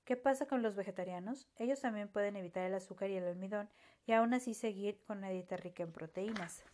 [0.05, 1.49] ¿qué pasa con los vegetarianos?
[1.57, 3.71] Ellos también pueden evitar el azúcar y el almidón
[4.05, 6.65] y aún así seguir con una dieta rica en proteínas.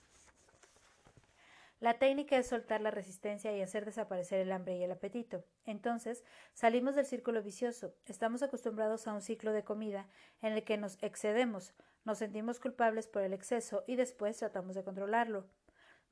[1.79, 5.45] La técnica es soltar la resistencia y hacer desaparecer el hambre y el apetito.
[5.67, 7.95] Entonces, salimos del círculo vicioso.
[8.07, 10.09] Estamos acostumbrados a un ciclo de comida
[10.43, 11.75] en el que nos excedemos,
[12.05, 15.47] Nos sentimos culpables por el exceso y después tratamos de controlarlo.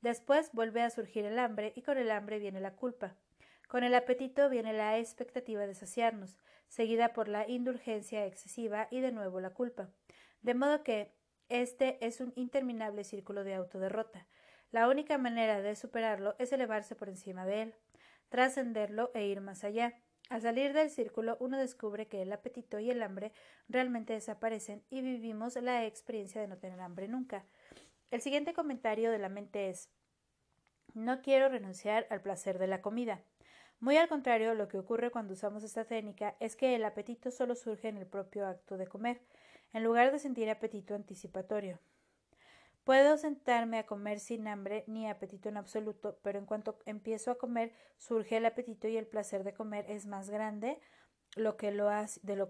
[0.01, 3.15] Después vuelve a surgir el hambre y con el hambre viene la culpa.
[3.67, 9.11] Con el apetito viene la expectativa de saciarnos, seguida por la indulgencia excesiva y de
[9.11, 9.89] nuevo la culpa.
[10.41, 11.11] De modo que
[11.49, 14.25] este es un interminable círculo de autoderrota.
[14.71, 17.75] La única manera de superarlo es elevarse por encima de él,
[18.29, 19.99] trascenderlo e ir más allá.
[20.29, 23.31] Al salir del círculo uno descubre que el apetito y el hambre
[23.67, 27.45] realmente desaparecen y vivimos la experiencia de no tener hambre nunca.
[28.11, 29.91] El siguiente comentario de la mente es
[30.95, 33.21] No quiero renunciar al placer de la comida.
[33.79, 37.53] Muy al contrario, lo que ocurre cuando usamos esta técnica es que el apetito solo
[37.53, 39.21] surge en el propio acto de comer,
[39.73, 41.79] en lugar de sentir apetito anticipatorio.
[42.83, 47.37] Puedo sentarme a comer sin hambre ni apetito en absoluto, pero en cuanto empiezo a
[47.37, 50.79] comer surge el apetito y el placer de comer es más grande
[51.35, 51.71] de lo que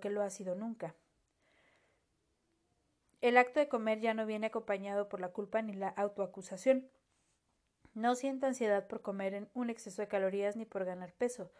[0.09, 0.95] lo ha sido nunca.
[3.21, 6.89] El acto de comer ya no viene acompañado por la culpa ni la autoacusación.
[7.93, 11.51] No siento ansiedad por comer en un exceso de calorías ni por ganar peso.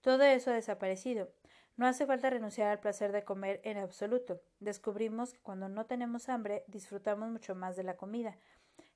[0.00, 1.28] Todo eso ha desaparecido.
[1.76, 4.40] No hace falta renunciar al placer de comer en absoluto.
[4.60, 8.38] Descubrimos que cuando no tenemos hambre disfrutamos mucho más de la comida.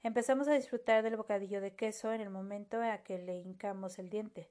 [0.04, 4.10] Empezamos a disfrutar del bocadillo de queso en el momento en que le hincamos el
[4.10, 4.50] diente.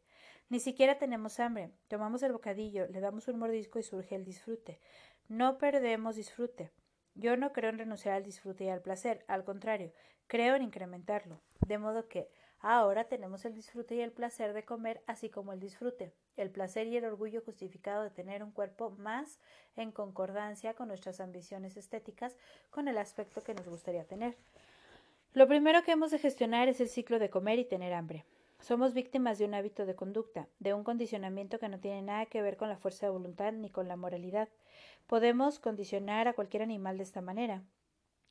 [0.50, 1.72] Ni siquiera tenemos hambre.
[1.88, 4.80] Tomamos el bocadillo, le damos un mordisco y surge el disfrute.
[5.30, 6.72] No perdemos disfrute.
[7.16, 9.92] Yo no creo en renunciar al disfrute y al placer, al contrario,
[10.28, 11.42] creo en incrementarlo.
[11.66, 12.30] De modo que
[12.64, 16.86] Ahora tenemos el disfrute y el placer de comer, así como el disfrute, el placer
[16.86, 19.40] y el orgullo justificado de tener un cuerpo más
[19.76, 22.38] en concordancia con nuestras ambiciones estéticas,
[22.70, 24.38] con el aspecto que nos gustaría tener.
[25.34, 28.26] Lo primero que hemos de gestionar es el ciclo de comer y tener hambre.
[28.62, 32.44] Somos víctimas de un hábito de conducta, de un condicionamiento que no tiene nada que
[32.44, 34.50] ver con la fuerza de voluntad ni con la moralidad.
[35.08, 37.64] Podemos condicionar a cualquier animal de esta manera.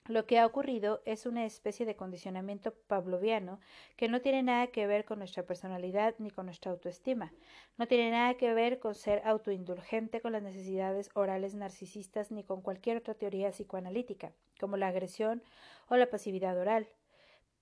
[0.07, 3.59] Lo que ha ocurrido es una especie de condicionamiento pavloviano
[3.97, 7.33] que no tiene nada que ver con nuestra personalidad ni con nuestra autoestima.
[7.77, 12.63] No tiene nada que ver con ser autoindulgente con las necesidades orales narcisistas ni con
[12.63, 15.43] cualquier otra teoría psicoanalítica, como la agresión
[15.89, 16.89] o la pasividad oral.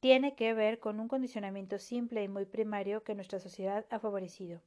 [0.00, 4.60] Tiene que ver con un condicionamiento simple y muy primario que nuestra sociedad ha favorecido.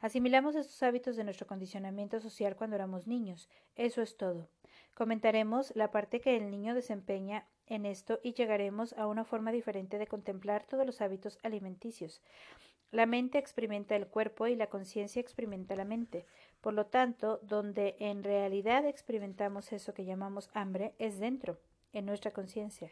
[0.00, 3.48] Asimilamos estos hábitos de nuestro condicionamiento social cuando éramos niños.
[3.76, 4.48] Eso es todo.
[4.94, 9.98] Comentaremos la parte que el niño desempeña en esto y llegaremos a una forma diferente
[9.98, 12.20] de contemplar todos los hábitos alimenticios.
[12.90, 16.26] La mente experimenta el cuerpo y la conciencia experimenta la mente.
[16.60, 21.58] Por lo tanto, donde en realidad experimentamos eso que llamamos hambre es dentro,
[21.92, 22.90] en nuestra conciencia.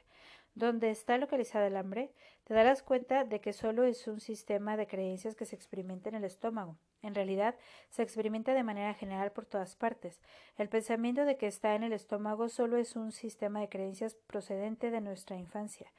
[0.55, 2.13] Donde está localizada el hambre,
[2.45, 6.17] te darás cuenta de que solo es un sistema de creencias que se experimenta en
[6.17, 6.77] el estómago.
[7.03, 7.55] En realidad,
[7.89, 10.21] se experimenta de manera general por todas partes.
[10.59, 14.91] El pensamiento de que está en el estómago solo es un sistema de creencias procedente
[14.91, 15.93] de nuestra infancia.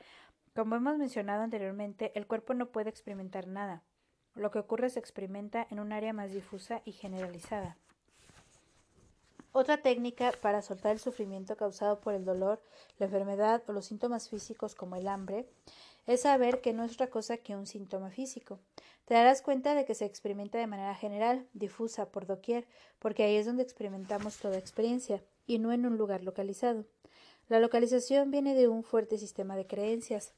[0.54, 3.84] Como hemos mencionado anteriormente, el cuerpo no puede experimentar nada.
[4.36, 7.78] Lo que ocurre se experimenta en un área más difusa y generalizada.
[9.54, 12.62] Otra técnica para soltar el sufrimiento causado por el dolor,
[13.00, 15.46] la enfermedad o los síntomas físicos como el hambre
[16.08, 18.60] es saber que no es otra cosa que un síntoma físico.
[19.06, 22.66] Te darás cuenta de que se experimenta de manera general, difusa, por doquier,
[23.00, 26.86] porque ahí es donde experimentamos toda experiencia, y no en un lugar localizado.
[27.50, 30.34] La localización viene de un fuerte sistema de creencias.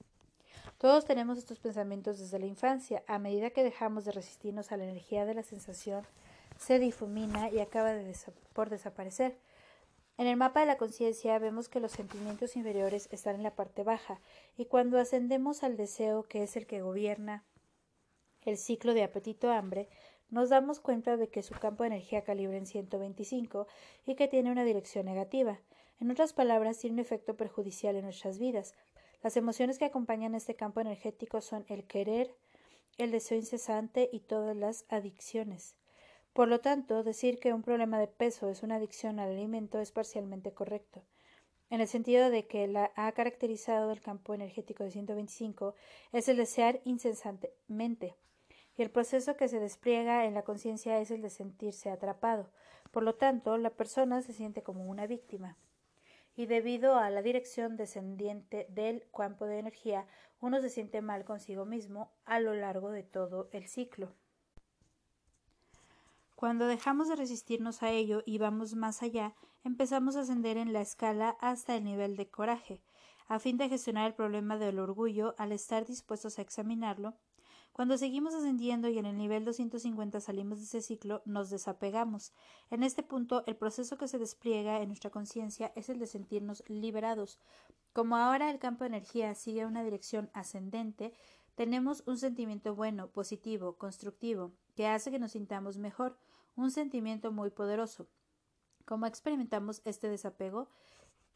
[0.80, 3.04] Todos tenemos estos pensamientos desde la infancia.
[3.06, 6.04] A medida que dejamos de resistirnos a la energía de la sensación,
[6.58, 7.94] se difumina y acaba
[8.54, 9.38] por desaparecer.
[10.18, 13.84] En el mapa de la conciencia vemos que los sentimientos inferiores están en la parte
[13.84, 14.20] baja
[14.58, 17.44] y cuando ascendemos al deseo que es el que gobierna
[18.42, 19.90] el ciclo de apetito-hambre,
[20.30, 23.68] nos damos cuenta de que su campo de energía calibra en 125
[24.06, 25.60] y que tiene una dirección negativa.
[26.00, 28.74] En otras palabras, tiene un efecto perjudicial en nuestras vidas.
[29.22, 32.36] Las emociones que acompañan este campo energético son el querer,
[32.98, 35.76] el deseo incesante y todas las adicciones.
[36.34, 39.92] Por lo tanto, decir que un problema de peso es una adicción al alimento es
[39.92, 41.04] parcialmente correcto,
[41.70, 45.74] en el sentido de que la ha caracterizado el campo energético de 125
[46.12, 48.16] es el desear incesantemente,
[48.76, 52.50] y el proceso que se despliega en la conciencia es el de sentirse atrapado.
[52.92, 55.58] Por lo tanto, la persona se siente como una víctima.
[56.36, 60.08] Y debido a la dirección descendiente del campo de energía,
[60.42, 64.14] uno se siente mal consigo mismo a lo largo de todo el ciclo.
[66.36, 70.82] Cuando dejamos de resistirnos a ello y vamos más allá, empezamos a ascender en la
[70.82, 72.82] escala hasta el nivel de coraje.
[73.28, 77.16] A fin de gestionar el problema del orgullo, al estar dispuestos a examinarlo,
[77.72, 82.32] Cuando seguimos ascendiendo y en el nivel 250 salimos de ese ciclo, nos desapegamos.
[82.70, 86.64] En este punto, el proceso que se despliega en nuestra conciencia es el de sentirnos
[86.68, 87.40] liberados.
[87.92, 91.14] Como ahora el campo de energía sigue una dirección ascendente,
[91.56, 96.18] tenemos un sentimiento bueno, positivo, constructivo, que hace que nos sintamos mejor,
[96.56, 98.08] un sentimiento muy poderoso.
[98.86, 100.70] ¿Cómo experimentamos este desapego?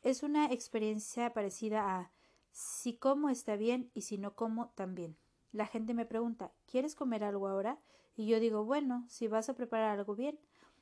[0.02, 2.12] Es una experiencia parecida a
[2.52, 5.17] si como está bien y si no como también.
[5.52, 7.80] La gente me pregunta ¿Quieres comer algo ahora?
[8.15, 10.39] Y yo digo bueno, si vas a preparar algo bien.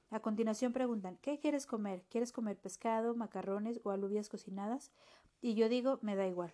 [0.10, 2.04] A continuación preguntan ¿Qué quieres comer?
[2.10, 4.92] ¿Quieres comer pescado, macarrones o alubias cocinadas?
[5.42, 6.54] Y yo digo me da igual.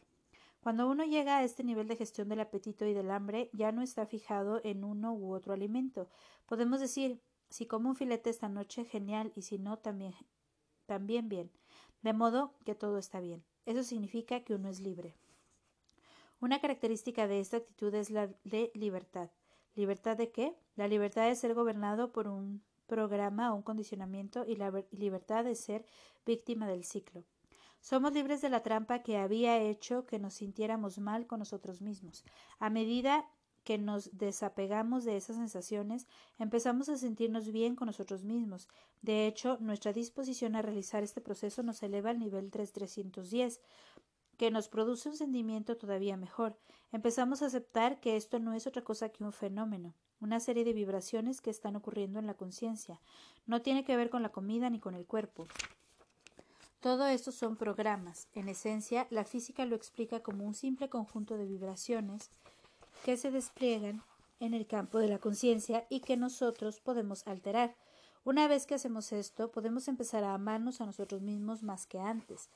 [0.62, 3.82] Cuando uno llega a este nivel de gestión del apetito y del hambre, ya no
[3.82, 6.08] está fijado en uno u otro alimento.
[6.46, 7.20] Podemos decir
[7.50, 10.14] si como un filete esta noche, genial, y si no, también,
[10.86, 11.52] también bien.
[12.04, 13.44] De modo que todo está bien.
[13.66, 15.16] Eso significa que uno es libre.
[16.40, 19.32] Una característica de esta actitud es la de libertad.
[19.74, 20.56] ¿Libertad de qué?
[20.76, 25.56] La libertad de ser gobernado por un programa o un condicionamiento y la libertad de
[25.56, 25.86] ser
[26.26, 27.24] víctima del ciclo.
[27.82, 32.24] Somos libres de la trampa que había hecho que nos sintiéramos mal con nosotros mismos.
[32.60, 33.28] A medida
[33.64, 38.70] que nos desapegamos de esas sensaciones, empezamos a sentirnos bien con nosotros mismos.
[39.02, 43.60] De hecho, nuestra disposición a realizar este proceso nos eleva al nivel 3310,
[44.38, 46.58] que nos produce un sentimiento todavía mejor.
[46.92, 50.74] Empezamos a aceptar que esto no es otra cosa que un fenómeno, una serie de
[50.74, 53.02] vibraciones que están ocurriendo en la conciencia.
[53.48, 55.48] No tiene que ver con la comida ni con el cuerpo.
[56.82, 58.28] Todo esto son programas.
[58.34, 62.32] En esencia, la física lo explica como un simple conjunto de vibraciones
[63.06, 64.02] que se despliegan
[64.40, 67.76] en el campo de la conciencia y que nosotros podemos alterar.
[68.24, 72.50] Una vez que hacemos esto, podemos empezar a amarnos a nosotros mismos más que antes.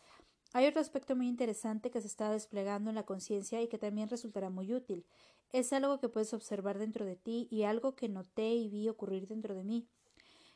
[0.53, 4.09] Hay otro aspecto muy interesante que se está desplegando en la conciencia y que también
[4.09, 5.05] resultará muy útil.
[5.51, 9.27] Es algo que puedes observar dentro de ti y algo que noté y vi ocurrir
[9.27, 9.87] dentro de mí.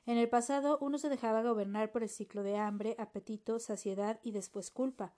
[0.10, 4.32] En el pasado uno se dejaba gobernar por el ciclo de hambre, apetito, saciedad y
[4.32, 5.14] después culpa.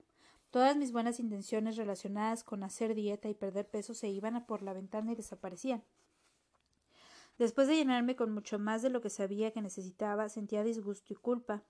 [0.49, 4.73] Todas mis buenas intenciones relacionadas con hacer dieta y perder peso se iban por la
[4.73, 5.81] ventana y desaparecían.
[7.37, 11.15] Después de llenarme con mucho más de lo que sabía que necesitaba, sentía disgusto y
[11.15, 11.63] culpa.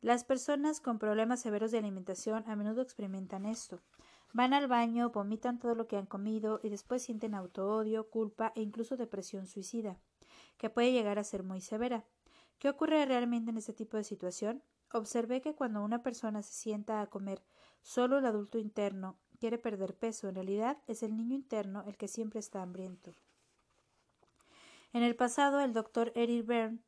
[0.00, 3.82] Las personas con problemas severos de alimentación a menudo experimentan esto.
[4.32, 8.62] Van al baño, vomitan todo lo que han comido y después sienten autoodio, culpa e
[8.62, 9.98] incluso depresión suicida,
[10.56, 12.06] que puede llegar a ser muy severa.
[12.62, 14.62] ¿Qué ocurre realmente en este tipo de situación?
[14.92, 17.42] Observé que cuando una persona se sienta a comer
[17.80, 20.28] Solo el adulto interno quiere perder peso.
[20.28, 23.10] En realidad es el niño interno el que siempre está hambriento.
[24.92, 26.78] En el pasado, el doctor Eric Berne,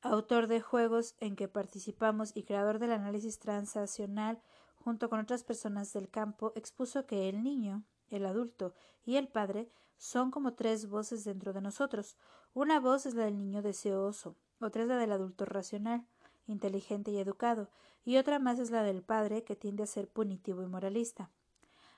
[0.00, 4.40] autor de juegos en que participamos y creador del análisis transaccional
[4.76, 9.72] junto con otras personas del campo, expuso que el niño, el adulto y el padre
[9.96, 12.16] son como tres voces dentro de nosotros.
[12.54, 16.04] Una voz es la del niño deseoso, otra es la del adulto racional,
[16.46, 17.70] inteligente y educado,
[18.04, 21.30] y otra más es la del padre, que tiende a ser punitivo y moralista.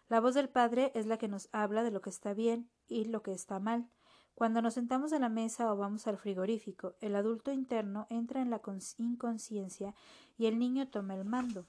[0.09, 3.07] La voz del padre es la que nos habla de lo que está bien y
[3.07, 3.89] lo que está mal.
[4.35, 8.51] Cuando nos sentamos a la mesa o vamos al frigorífico, el adulto interno entra en
[8.51, 8.61] la
[8.99, 9.95] inconsciencia
[10.39, 11.67] y el niño toma el mando.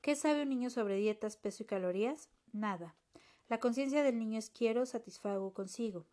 [0.00, 2.28] ¿Qué sabe un niño sobre dietas, peso y calorías?
[2.52, 2.94] Nada.
[3.48, 6.06] La conciencia del niño es quiero, satisfago, consigo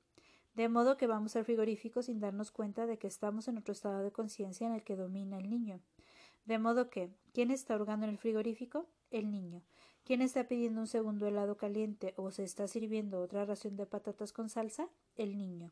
[0.58, 4.02] de modo que vamos al frigorífico sin darnos cuenta de que estamos en otro estado
[4.02, 5.80] de conciencia en el que domina el niño.
[6.46, 8.88] De modo que, ¿quién está hurgando en el frigorífico?
[9.12, 9.62] El niño.
[10.04, 14.34] ¿Quién está pidiendo un segundo helado caliente o se está sirviendo otra ración de patatas
[14.34, 14.90] con salsa?
[15.16, 15.72] El niño.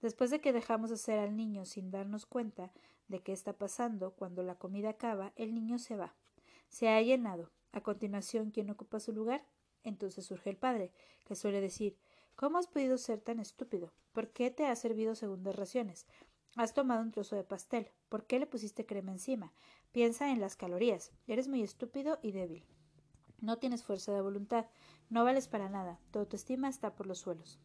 [0.00, 2.72] Después de que dejamos hacer al niño sin darnos cuenta
[3.08, 6.14] de qué está pasando, cuando la comida acaba, el niño se va.
[6.70, 7.50] Se ha llenado.
[7.72, 9.44] A continuación, ¿quién ocupa su lugar?
[9.84, 10.92] Entonces surge el padre,
[11.26, 11.98] que suele decir
[12.38, 13.92] ¿Cómo has podido ser tan estúpido?
[14.12, 16.06] ¿Por qué te has servido segundas raciones?
[16.54, 17.90] Has tomado un trozo de pastel.
[18.08, 19.52] ¿Por qué le pusiste crema encima?
[19.90, 21.10] Piensa en las calorías.
[21.26, 22.64] Eres muy estúpido y débil.
[23.40, 24.66] No tienes fuerza de voluntad.
[25.10, 25.98] No vales para nada.
[26.12, 27.58] Tu autoestima está por los suelos.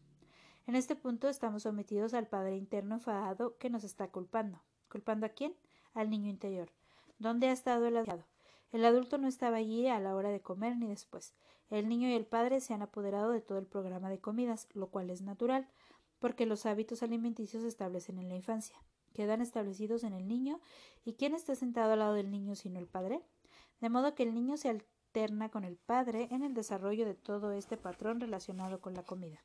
[0.66, 4.60] En este punto estamos sometidos al Padre interno enfadado que nos está culpando.
[4.90, 5.54] ¿Culpando a quién?
[5.92, 6.72] Al niño interior.
[7.20, 8.26] ¿Dónde ha estado el adulto?
[8.72, 11.32] El adulto no estaba allí a la hora de comer ni después.
[11.70, 14.88] El niño y el padre se han apoderado de todo el programa de comidas, lo
[14.88, 15.68] cual es natural,
[16.18, 18.76] porque los hábitos alimenticios se establecen en la infancia.
[19.14, 20.60] Quedan establecidos en el niño,
[21.04, 23.22] ¿y quién está sentado al lado del niño sino el padre?
[23.80, 27.52] De modo que el niño se alterna con el padre en el desarrollo de todo
[27.52, 29.40] este patrón relacionado con la comida.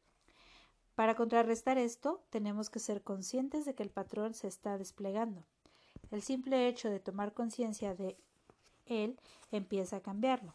[0.95, 5.45] Para contrarrestar esto, tenemos que ser conscientes de que el patrón se está desplegando.
[6.11, 8.17] El simple hecho de tomar conciencia de
[8.85, 9.19] él
[9.51, 10.53] empieza a cambiarlo.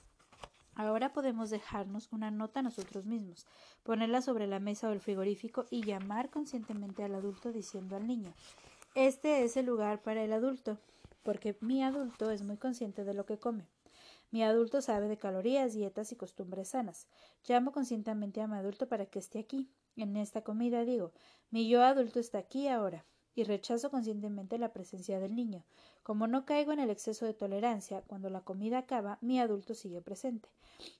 [0.76, 3.46] Ahora podemos dejarnos una nota nosotros mismos,
[3.84, 8.32] ponerla sobre la mesa o el frigorífico y llamar conscientemente al adulto diciendo al niño
[8.94, 10.78] Este es el lugar para el adulto,
[11.22, 13.68] porque mi adulto es muy consciente de lo que come.
[14.32, 17.06] Mi adulto sabe de calorías, dietas y costumbres sanas.
[17.46, 19.70] Llamo conscientemente a mi adulto para que esté aquí.
[19.96, 21.12] En esta comida digo,
[21.52, 23.04] mi yo adulto está aquí ahora
[23.34, 25.64] y rechazo conscientemente la presencia del niño.
[26.02, 30.00] Como no caigo en el exceso de tolerancia, cuando la comida acaba, mi adulto sigue
[30.00, 30.48] presente.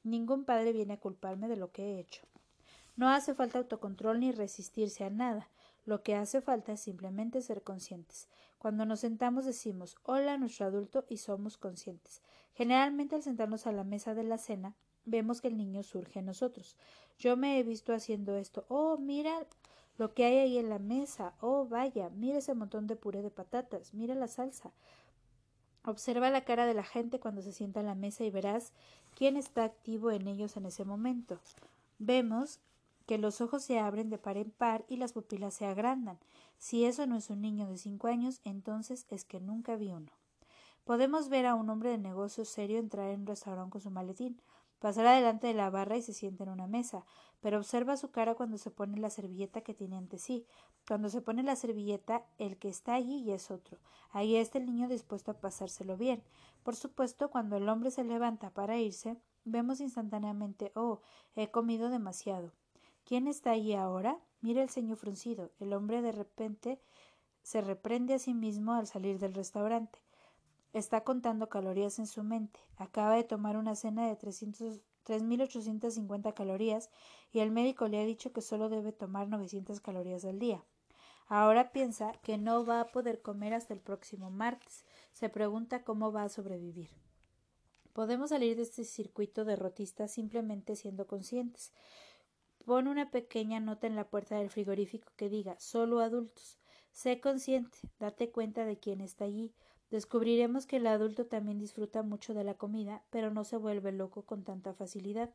[0.03, 2.23] Ningún padre viene a culparme de lo que he hecho.
[2.97, 5.49] No hace falta autocontrol ni resistirse a nada.
[5.85, 8.29] Lo que hace falta es simplemente ser conscientes.
[8.59, 12.23] Cuando nos sentamos decimos hola a nuestro adulto y somos conscientes.
[12.55, 14.75] Generalmente al sentarnos a la mesa de la cena
[15.05, 16.77] vemos que el niño surge en nosotros.
[17.19, 18.65] Yo me he visto haciendo esto.
[18.69, 19.47] Oh, mira
[19.97, 21.35] lo que hay ahí en la mesa.
[21.41, 24.73] Oh, vaya, mira ese montón de puré de patatas, mira la salsa.
[25.85, 28.73] Observa la cara de la gente cuando se sienta a la mesa y verás
[29.15, 31.39] quién está activo en ellos en ese momento.
[31.99, 32.61] Vemos
[33.07, 36.19] que los ojos se abren de par en par y las pupilas se agrandan.
[36.59, 40.11] Si eso no es un niño de cinco años, entonces es que nunca vi uno.
[40.85, 44.41] Podemos ver a un hombre de negocio serio entrar en un restaurante con su maletín,
[44.85, 47.07] pasar adelante de la barra y se sienta en una mesa,
[47.41, 50.45] pero observa su cara cuando se pone la servilleta que tiene ante sí.
[50.87, 53.79] Cuando se pone la servilleta, el que está allí y es otro.
[54.11, 56.23] Ahí está el niño dispuesto a pasárselo bien.
[56.63, 59.17] Por supuesto, cuando el hombre se levanta para irse,
[59.47, 61.01] vemos instantáneamente oh,
[61.35, 62.53] he comido demasiado.
[63.07, 64.19] ¿Quién está allí ahora?
[64.43, 65.51] Mira el ceño fruncido.
[65.61, 66.79] El hombre de repente
[67.43, 70.04] se reprende a sí mismo al salir del restaurante.
[70.75, 72.61] Está contando calorías en su mente.
[72.77, 76.91] Acaba de tomar una cena de 300 3.850 calorías
[77.33, 80.65] y el médico le ha dicho que solo debe tomar 900 calorías al día.
[81.27, 84.85] Ahora piensa que no va a poder comer hasta el próximo martes.
[85.13, 86.91] Se pregunta cómo va a sobrevivir.
[87.93, 91.73] Podemos salir de este circuito derrotista simplemente siendo conscientes.
[92.65, 96.59] Pon una pequeña nota en la puerta del frigorífico que diga solo adultos.
[96.93, 99.53] Sé consciente, date cuenta de quién está allí,
[99.95, 104.23] Descubriremos que el adulto también disfruta mucho de la comida, pero no se vuelve loco
[104.23, 105.31] con tanta facilidad.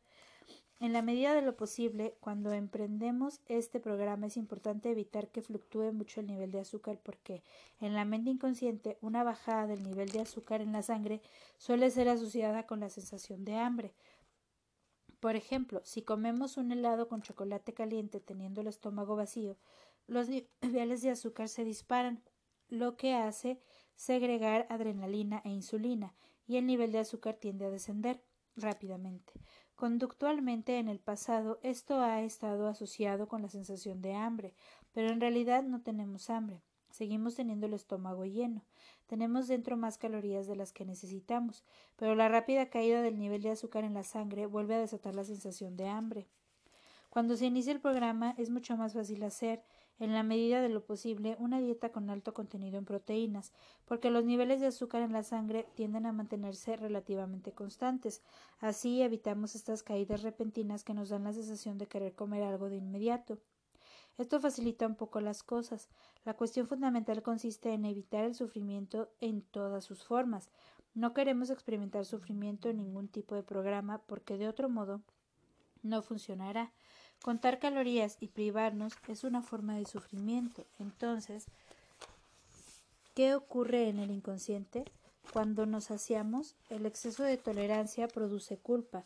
[0.80, 5.94] En la medida de lo posible, cuando emprendemos este programa es importante evitar que fluctúe
[5.94, 7.42] mucho el nivel de azúcar porque
[7.80, 11.22] en la mente inconsciente una bajada del nivel de azúcar en la sangre
[11.56, 13.94] suele ser asociada con la sensación de hambre.
[15.20, 19.56] Por ejemplo, si comemos un helado con chocolate caliente teniendo el estómago vacío,
[20.06, 20.28] los
[20.60, 22.22] niveles de azúcar se disparan,
[22.68, 23.58] lo que hace
[23.96, 26.14] segregar adrenalina e insulina
[26.46, 28.22] y el nivel de azúcar tiende a descender
[28.56, 29.32] rápidamente.
[29.76, 34.54] Conductualmente en el pasado esto ha estado asociado con la sensación de hambre,
[34.92, 36.62] pero en realidad no tenemos hambre.
[36.90, 38.64] Seguimos teniendo el estómago lleno.
[39.06, 41.64] Tenemos dentro más calorías de las que necesitamos,
[41.96, 45.24] pero la rápida caída del nivel de azúcar en la sangre vuelve a desatar la
[45.24, 46.28] sensación de hambre.
[47.08, 49.64] Cuando se inicia el programa es mucho más fácil hacer
[50.00, 53.52] en la medida de lo posible, una dieta con alto contenido en proteínas,
[53.84, 58.22] porque los niveles de azúcar en la sangre tienden a mantenerse relativamente constantes.
[58.58, 62.76] Así evitamos estas caídas repentinas que nos dan la sensación de querer comer algo de
[62.76, 63.38] inmediato.
[64.16, 65.88] Esto facilita un poco las cosas.
[66.24, 70.50] La cuestión fundamental consiste en evitar el sufrimiento en todas sus formas.
[70.94, 75.02] No queremos experimentar sufrimiento en ningún tipo de programa porque de otro modo
[75.82, 76.72] no funcionará.
[77.22, 80.64] Contar calorías y privarnos es una forma de sufrimiento.
[80.78, 81.44] Entonces,
[83.14, 84.84] ¿qué ocurre en el inconsciente?
[85.32, 89.04] Cuando nos saciamos, el exceso de tolerancia produce culpa.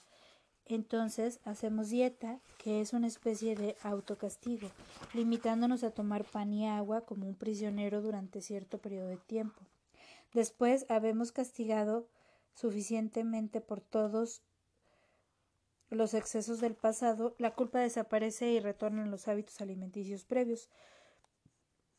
[0.67, 4.71] Entonces hacemos dieta, que es una especie de autocastigo,
[5.13, 9.61] limitándonos a tomar pan y agua como un prisionero durante cierto periodo de tiempo.
[10.33, 12.07] Después habemos castigado
[12.55, 14.41] suficientemente por todos
[15.91, 20.69] los excesos del pasado, la culpa desaparece y retornan los hábitos alimenticios previos.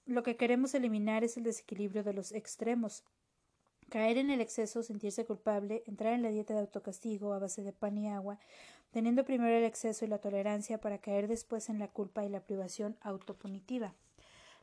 [0.05, 3.03] Lo que queremos eliminar es el desequilibrio de los extremos.
[3.89, 7.71] Caer en el exceso, sentirse culpable, entrar en la dieta de autocastigo a base de
[7.71, 8.39] pan y agua,
[8.91, 12.41] teniendo primero el exceso y la tolerancia para caer después en la culpa y la
[12.41, 13.93] privación autopunitiva.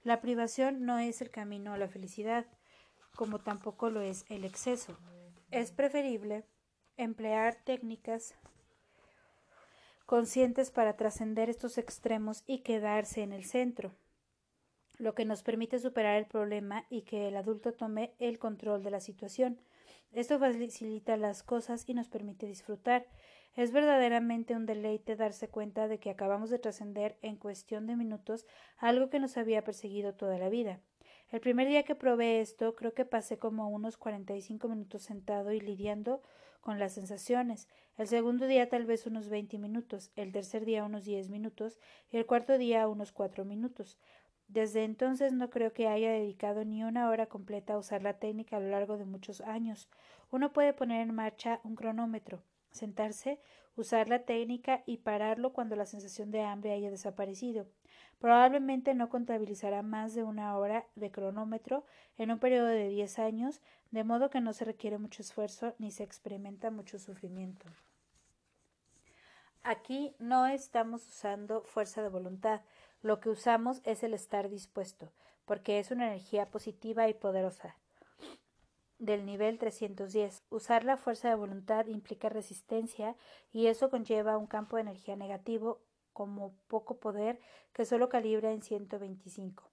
[0.05, 2.47] La privación no es el camino a la felicidad,
[3.15, 4.97] como tampoco lo es el exceso.
[5.51, 6.45] Es preferible
[6.97, 8.35] emplear técnicas
[10.13, 13.95] conscientes para trascender estos extremos y quedarse en el centro,
[14.99, 18.91] lo que nos permite superar el problema y que el adulto tome el control de
[18.91, 19.59] la situación.
[20.13, 23.07] Esto facilita las cosas y nos permite disfrutar.
[23.57, 28.45] Es verdaderamente un deleite darse cuenta de que acabamos de trascender en cuestión de minutos
[28.77, 30.79] algo que nos había perseguido toda la vida.
[31.31, 35.05] El primer día que probé esto, creo que pasé como unos cuarenta y cinco minutos
[35.05, 36.21] sentado y lidiando
[36.63, 41.05] con las sensaciones, el segundo día tal vez unos 20 minutos, el tercer día unos
[41.05, 41.79] 10 minutos
[42.11, 43.99] y el cuarto día unos 4 minutos.
[44.49, 48.57] Desde entonces no creo que haya dedicado ni una hora completa a usar la técnica
[48.57, 49.89] a lo largo de muchos años.
[50.31, 53.41] Uno puede poner en marcha un cronómetro, sentarse,
[53.75, 57.67] usar la técnica y pararlo cuando la sensación de hambre haya desaparecido.
[58.19, 61.85] Probablemente no contabilizará más de una hora de cronómetro
[62.19, 65.91] en un periodo de diez años, de modo que no se requiere mucho esfuerzo ni
[65.91, 67.67] se experimenta mucho sufrimiento.
[69.65, 72.63] Aquí no estamos usando fuerza de voluntad,
[73.03, 75.13] lo que usamos es el estar dispuesto,
[75.45, 77.77] porque es una energía positiva y poderosa.
[78.99, 80.45] Del nivel 310.
[80.51, 83.17] Usar la fuerza de voluntad implica resistencia
[83.51, 85.81] y eso conlleva un campo de energía negativo
[86.13, 87.41] como poco poder
[87.73, 89.71] que solo calibra en 125.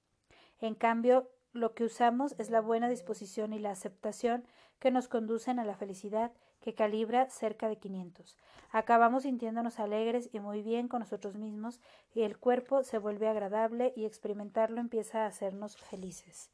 [0.61, 4.45] En cambio, lo que usamos es la buena disposición y la aceptación
[4.79, 6.31] que nos conducen a la felicidad
[6.61, 8.37] que calibra cerca de 500.
[8.71, 11.79] Acabamos sintiéndonos alegres y muy bien con nosotros mismos
[12.13, 16.51] y el cuerpo se vuelve agradable y experimentarlo empieza a hacernos felices.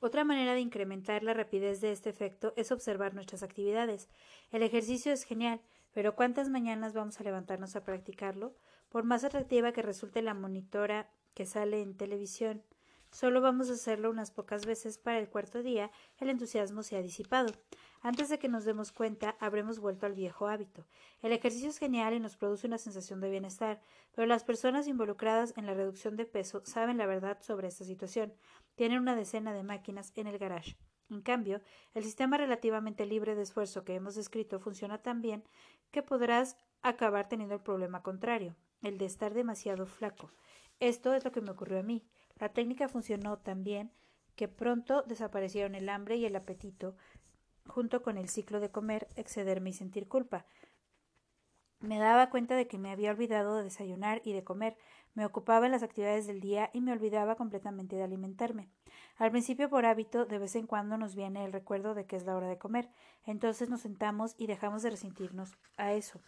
[0.00, 4.10] Otra manera de incrementar la rapidez de este efecto es observar nuestras actividades.
[4.50, 5.62] El ejercicio es genial,
[5.94, 8.54] pero ¿cuántas mañanas vamos a levantarnos a practicarlo?
[8.90, 12.62] Por más atractiva que resulte la monitora que sale en televisión,
[13.14, 17.00] Solo vamos a hacerlo unas pocas veces para el cuarto día el entusiasmo se ha
[17.00, 17.52] disipado.
[18.02, 20.84] Antes de que nos demos cuenta, habremos vuelto al viejo hábito.
[21.22, 23.80] El ejercicio es genial y nos produce una sensación de bienestar,
[24.16, 28.34] pero las personas involucradas en la reducción de peso saben la verdad sobre esta situación.
[28.74, 30.76] Tienen una decena de máquinas en el garage.
[31.08, 31.60] En cambio,
[31.94, 35.44] el sistema relativamente libre de esfuerzo que hemos descrito funciona tan bien
[35.94, 40.32] que podrás acabar teniendo el problema contrario, el de estar demasiado flaco.
[40.80, 42.04] Esto es lo que me ocurrió a mí.
[42.40, 43.92] La técnica funcionó tan bien
[44.34, 46.96] que pronto desaparecieron el hambre y el apetito,
[47.68, 50.46] junto con el ciclo de comer, excederme y sentir culpa.
[51.78, 54.76] Me daba cuenta de que me había olvidado de desayunar y de comer,
[55.14, 58.68] me ocupaba en las actividades del día y me olvidaba completamente de alimentarme.
[59.16, 62.24] Al principio, por hábito, de vez en cuando nos viene el recuerdo de que es
[62.24, 62.90] la hora de comer,
[63.24, 66.20] entonces nos sentamos y dejamos de resentirnos a eso.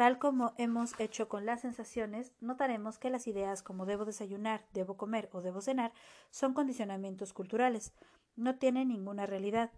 [0.00, 4.96] Tal como hemos hecho con las sensaciones, notaremos que las ideas como debo desayunar, debo
[4.96, 5.92] comer o debo cenar
[6.30, 7.92] son condicionamientos culturales.
[8.34, 9.70] No tienen ninguna realidad.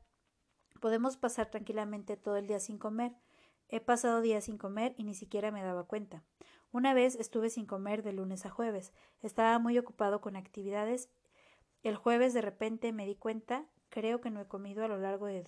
[0.80, 3.16] Podemos pasar tranquilamente todo el día sin comer.
[3.68, 6.22] He pasado días sin comer y ni siquiera me daba cuenta.
[6.72, 8.92] Una vez estuve sin comer de lunes a jueves.
[9.20, 11.10] Estaba muy ocupado con actividades.
[11.82, 15.26] El jueves de repente me di cuenta Creo que no he comido a lo largo
[15.26, 15.44] de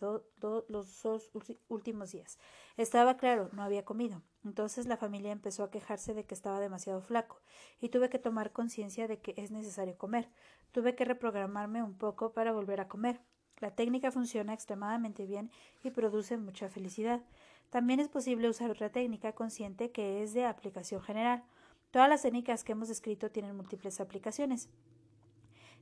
[0.68, 1.30] los dos
[1.66, 2.38] últimos días.
[2.76, 4.20] Estaba claro, no había comido.
[4.44, 7.40] Entonces la familia empezó a quejarse de que estaba demasiado flaco
[7.80, 10.28] y tuve que tomar conciencia de que es necesario comer.
[10.72, 13.18] Tuve que reprogramarme un poco para volver a comer.
[13.60, 15.50] La técnica funciona extremadamente bien
[15.82, 17.22] y produce mucha felicidad.
[17.74, 21.42] También es posible usar otra técnica consciente que es de aplicación general.
[21.90, 24.68] Todas las técnicas que hemos descrito tienen múltiples aplicaciones.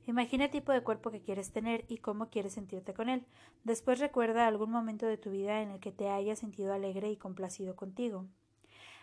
[0.07, 3.27] Imagina el tipo de cuerpo que quieres tener y cómo quieres sentirte con él.
[3.63, 7.15] Después recuerda algún momento de tu vida en el que te hayas sentido alegre y
[7.15, 8.25] complacido contigo.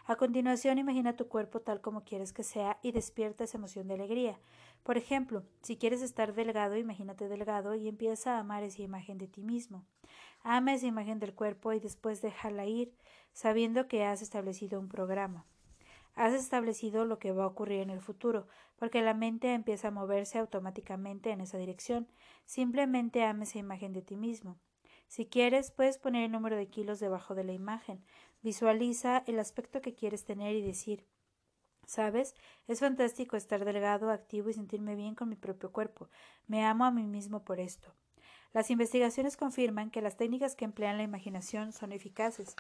[0.07, 3.95] A continuación, imagina tu cuerpo tal como quieres que sea y despierta esa emoción de
[3.95, 4.41] alegría.
[4.83, 9.29] Por ejemplo, si quieres estar delgado, imagínate delgado y empieza a amar esa imagen de
[9.29, 9.85] ti mismo.
[10.43, 12.95] Ama esa imagen del cuerpo y después déjala ir,
[13.33, 15.47] sabiendo que has establecido un programa
[16.15, 19.93] has establecido lo que va a ocurrir en el futuro, porque la mente empieza a
[19.93, 22.09] moverse automáticamente en esa dirección.
[22.45, 24.59] Simplemente ame esa imagen de ti mismo.
[25.09, 28.05] Si quieres, puedes poner el número de kilos debajo de la imagen.
[28.43, 31.07] Visualiza el aspecto que quieres tener y decir
[31.87, 32.37] ¿Sabes?
[32.69, 36.09] Es fantástico estar delgado, activo y sentirme bien con mi propio cuerpo.
[36.47, 37.93] Me amo a mí mismo por esto.
[38.53, 42.57] Las investigaciones confirman que las técnicas que emplean la imaginación son eficaces.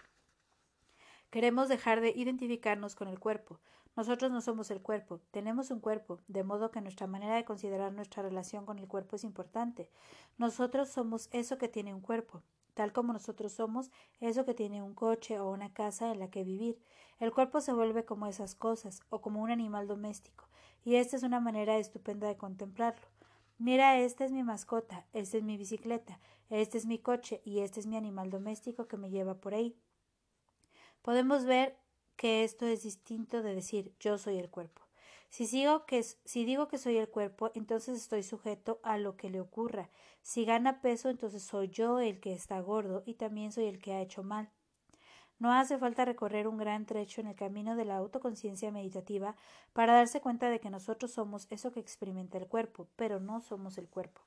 [1.30, 3.58] Queremos dejar de identificarnos con el cuerpo.
[3.96, 7.92] Nosotros no somos el cuerpo, tenemos un cuerpo, de modo que nuestra manera de considerar
[7.92, 9.90] nuestra relación con el cuerpo es importante.
[10.38, 14.94] Nosotros somos eso que tiene un cuerpo, tal como nosotros somos eso que tiene un
[14.94, 16.80] coche o una casa en la que vivir.
[17.18, 20.48] El cuerpo se vuelve como esas cosas, o como un animal doméstico,
[20.84, 23.09] y esta es una manera estupenda de contemplarlo.
[23.60, 27.78] Mira, esta es mi mascota, esta es mi bicicleta, este es mi coche y este
[27.78, 29.76] es mi animal doméstico que me lleva por ahí.
[31.02, 31.76] Podemos ver
[32.16, 34.80] que esto es distinto de decir yo soy el cuerpo.
[35.28, 39.90] Si, si digo que soy el cuerpo, entonces estoy sujeto a lo que le ocurra.
[40.22, 43.92] Si gana peso, entonces soy yo el que está gordo y también soy el que
[43.92, 44.50] ha hecho mal.
[45.40, 49.36] No hace falta recorrer un gran trecho en el camino de la autoconciencia meditativa
[49.72, 53.78] para darse cuenta de que nosotros somos eso que experimenta el cuerpo, pero no somos
[53.78, 54.20] el cuerpo.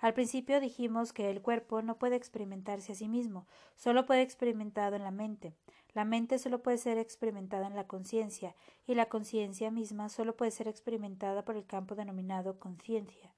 [0.00, 4.96] Al principio dijimos que el cuerpo no puede experimentarse a sí mismo, solo puede experimentado
[4.96, 5.54] en la mente.
[5.94, 10.50] La mente solo puede ser experimentada en la conciencia, y la conciencia misma solo puede
[10.50, 13.32] ser experimentada por el campo denominado conciencia.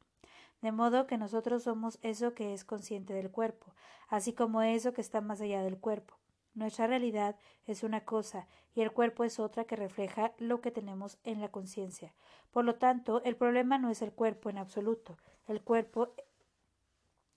[0.62, 3.74] De modo que nosotros somos eso que es consciente del cuerpo,
[4.08, 6.14] así como eso que está más allá del cuerpo.
[6.54, 7.36] Nuestra realidad
[7.66, 11.50] es una cosa y el cuerpo es otra que refleja lo que tenemos en la
[11.50, 12.14] conciencia.
[12.52, 15.18] Por lo tanto, el problema no es el cuerpo en absoluto.
[15.46, 16.14] El cuerpo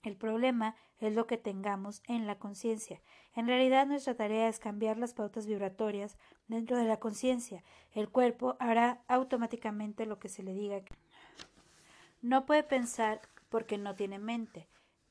[0.04, 3.00] el problema es lo que tengamos en la conciencia.
[3.34, 6.16] En realidad nuestra tarea es cambiar las pautas vibratorias
[6.46, 7.64] dentro de la conciencia.
[7.92, 10.82] El cuerpo hará automáticamente lo que se le diga.
[12.22, 14.68] No puede pensar porque no tiene mente.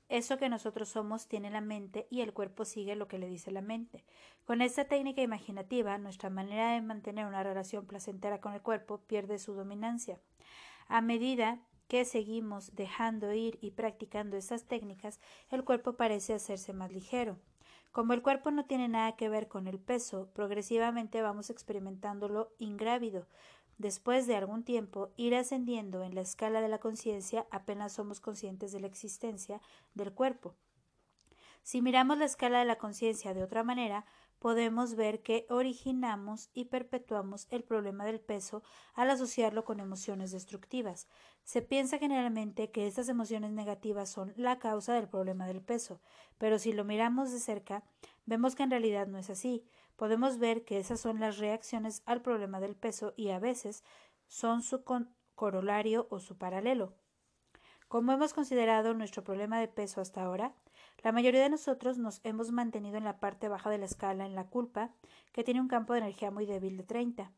[0.09, 3.51] Eso que nosotros somos tiene la mente y el cuerpo sigue lo que le dice
[3.51, 4.05] la mente.
[4.45, 9.37] Con esta técnica imaginativa, nuestra manera de mantener una relación placentera con el cuerpo pierde
[9.37, 10.19] su dominancia.
[10.87, 16.91] A medida que seguimos dejando ir y practicando estas técnicas, el cuerpo parece hacerse más
[16.91, 17.37] ligero.
[17.91, 23.25] Como el cuerpo no tiene nada que ver con el peso, progresivamente vamos experimentándolo ingrávido.
[23.77, 28.71] Después de algún tiempo, ir ascendiendo en la escala de la conciencia, apenas somos conscientes
[28.71, 29.61] de la existencia
[29.93, 30.55] del cuerpo.
[31.61, 34.05] Si miramos la escala de la conciencia de otra manera,
[34.39, 38.63] podemos ver que originamos y perpetuamos el problema del peso
[38.93, 41.07] al asociarlo con emociones destructivas.
[41.43, 45.99] Se piensa generalmente que estas emociones negativas son la causa del problema del peso,
[46.37, 47.83] pero si lo miramos de cerca,
[48.25, 49.65] vemos que en realidad no es así.
[49.97, 53.83] Podemos ver que esas son las reacciones al problema del peso y a veces
[54.27, 54.83] son su
[55.35, 56.93] corolario o su paralelo.
[57.87, 60.53] Como hemos considerado nuestro problema de peso hasta ahora,
[61.03, 64.35] la mayoría de nosotros nos hemos mantenido en la parte baja de la escala en
[64.35, 64.91] la culpa,
[65.31, 67.31] que tiene un campo de energía muy débil de 30.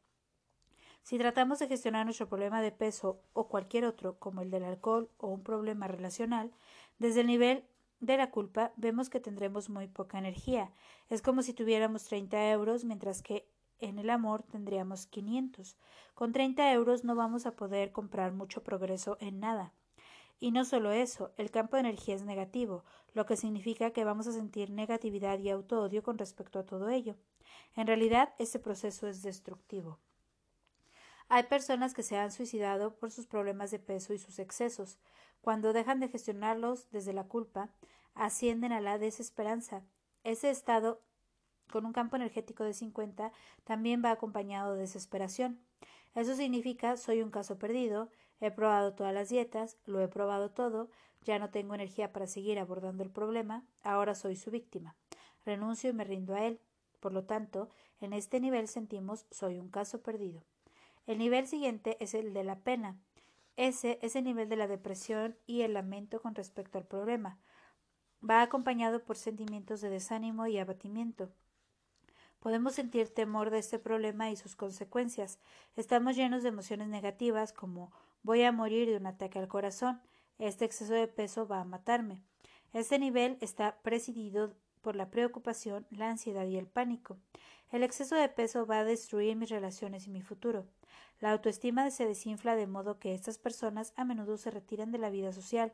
[1.04, 5.10] Si tratamos de gestionar nuestro problema de peso o cualquier otro, como el del alcohol
[5.18, 6.52] o un problema relacional,
[6.98, 7.64] desde el nivel
[8.00, 10.72] de la culpa vemos que tendremos muy poca energía.
[11.10, 13.48] Es como si tuviéramos 30 euros, mientras que
[13.80, 15.78] en el amor tendríamos 500.
[16.14, 19.74] Con 30 euros no vamos a poder comprar mucho progreso en nada.
[20.40, 24.28] Y no solo eso, el campo de energía es negativo, lo que significa que vamos
[24.28, 27.16] a sentir negatividad y autoodio con respecto a todo ello.
[27.76, 30.00] En realidad, este proceso es destructivo.
[31.28, 34.98] Hay personas que se han suicidado por sus problemas de peso y sus excesos.
[35.42, 37.70] Cuando dejan de gestionarlos desde la culpa,
[38.14, 39.84] ascienden a la desesperanza.
[40.24, 41.02] Ese estado,
[41.72, 43.32] con un campo energético de 50,
[43.64, 45.60] también va acompañado de desesperación.
[46.16, 48.10] Eso significa soy un caso perdido,
[48.42, 50.90] He probado todas las dietas, lo he probado todo,
[51.24, 54.96] ya no tengo energía para seguir abordando el problema, ahora soy su víctima.
[55.46, 56.62] Renuncio y me rindo a él.
[57.02, 57.70] Por lo tanto,
[58.00, 60.44] en este nivel sentimos soy un caso perdido.
[61.06, 62.98] El nivel siguiente es el de la pena.
[63.60, 67.38] Ese es el nivel de la depresión y el lamento con respecto al problema.
[68.24, 71.30] Va acompañado por sentimientos de desánimo y abatimiento.
[72.40, 75.40] Podemos sentir temor de este problema y sus consecuencias.
[75.76, 77.92] Estamos llenos de emociones negativas como
[78.24, 80.00] Voy a morir de un ataque al corazón.
[80.38, 82.22] Este exceso de peso va a matarme.
[82.72, 87.18] Este nivel está presidido por la preocupación, la ansiedad y el pánico.
[87.72, 90.66] El exceso de peso va a destruir mis relaciones y mi futuro.
[91.20, 95.12] La autoestima se desinfla de modo que estas personas a menudo se retiran de la
[95.12, 95.72] vida social.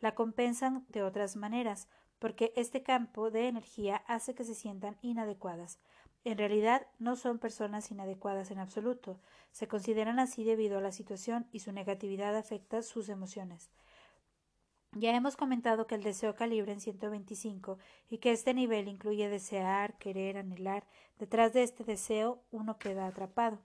[0.00, 1.88] La compensan de otras maneras,
[2.18, 5.78] porque este campo de energía hace que se sientan inadecuadas.
[6.24, 9.18] En realidad no son personas inadecuadas en absoluto.
[9.52, 13.70] Se consideran así debido a la situación y su negatividad afecta sus emociones.
[14.92, 17.78] Ya hemos comentado que el deseo calibra en 125
[18.08, 20.84] y que este nivel incluye desear, querer, anhelar.
[21.16, 23.60] Detrás de este deseo uno queda atrapado.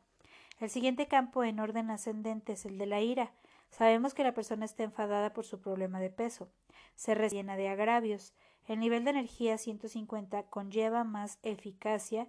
[0.60, 3.34] El siguiente campo en orden ascendente es el de la ira.
[3.72, 6.48] Sabemos que la persona está enfadada por su problema de peso.
[6.96, 8.36] Se rellena de agravios.
[8.68, 12.28] El nivel de energía 150 conlleva más eficacia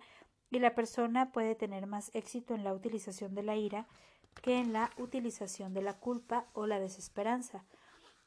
[0.50, 3.86] y la persona puede tener más éxito en la utilización de la ira
[4.42, 7.64] que en la utilización de la culpa o la desesperanza.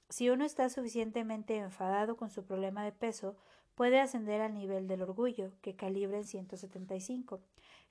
[0.10, 3.36] Si uno está suficientemente enfadado con su problema de peso,
[3.76, 7.40] puede ascender al nivel del orgullo, que calibra en 175.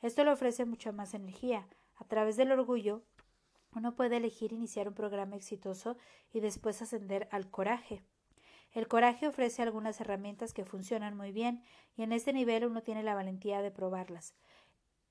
[0.03, 1.69] Esto le ofrece mucha más energía.
[1.95, 3.03] A través del orgullo,
[3.75, 5.97] uno puede elegir iniciar un programa exitoso
[6.33, 8.03] y después ascender al coraje.
[8.73, 11.63] El coraje ofrece algunas herramientas que funcionan muy bien
[11.97, 14.35] y en este nivel uno tiene la valentía de probarlas.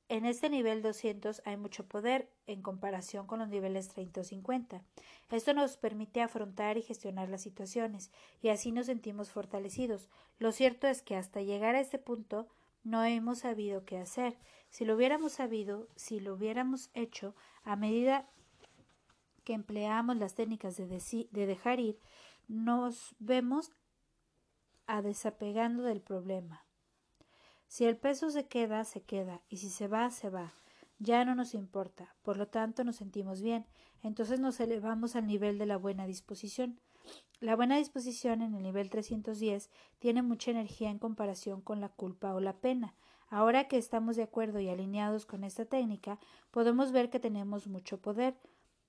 [0.10, 4.82] En este nivel 200 hay mucho poder en comparación con los niveles 30 o 50.
[5.32, 10.10] Esto nos permite afrontar y gestionar las situaciones y así nos sentimos fortalecidos.
[10.40, 12.48] Lo cierto es que hasta llegar a este punto
[12.84, 14.38] no hemos sabido qué hacer.
[14.70, 18.30] Si lo hubiéramos sabido, si lo hubiéramos hecho a medida
[19.44, 20.88] que empleamos las técnicas de,
[21.32, 22.00] de dejar ir,
[22.48, 23.74] nos vemos
[24.86, 26.67] a desapegando del problema.
[27.68, 30.54] Si el peso se queda, se queda, y si se va, se va.
[31.00, 33.66] Ya no nos importa, por lo tanto nos sentimos bien,
[34.02, 36.80] entonces nos elevamos al nivel de la buena disposición.
[37.40, 42.34] La buena disposición en el nivel 310 tiene mucha energía en comparación con la culpa
[42.34, 42.96] o la pena.
[43.30, 46.20] Ahora que estamos de acuerdo y alineados con esta técnica,
[46.52, 48.38] podemos ver que tenemos mucho poder.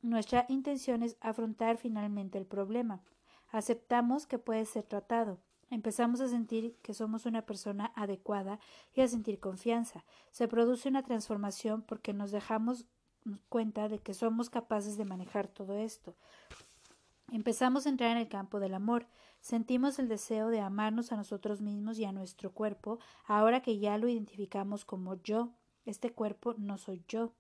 [0.00, 3.02] Nuestra intención es afrontar finalmente el problema.
[3.50, 5.40] Aceptamos que puede ser tratado.
[5.70, 8.58] Empezamos a sentir que somos una persona adecuada
[8.94, 10.04] y a sentir confianza.
[10.30, 12.86] Se produce una transformación porque nos dejamos
[13.48, 16.14] cuenta de que somos capaces de manejar todo esto.
[17.30, 19.06] Empezamos a entrar en el campo del amor.
[19.40, 23.98] Sentimos el deseo de amarnos a nosotros mismos y a nuestro cuerpo, ahora que ya
[23.98, 25.50] lo identificamos como yo.
[25.84, 27.34] Este cuerpo no soy yo.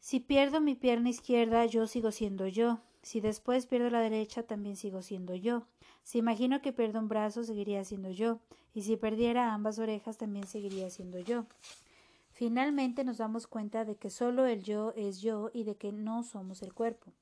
[0.00, 2.80] Si pierdo mi pierna izquierda, yo sigo siendo yo.
[3.02, 5.64] Si después pierdo la derecha, también sigo siendo yo.
[6.02, 8.38] Si imagino que pierdo un brazo, seguiría siendo yo.
[8.74, 11.46] Y si perdiera ambas orejas, también seguiría siendo yo.
[12.32, 16.22] Finalmente nos damos cuenta de que solo el yo es yo y de que no
[16.22, 17.12] somos el cuerpo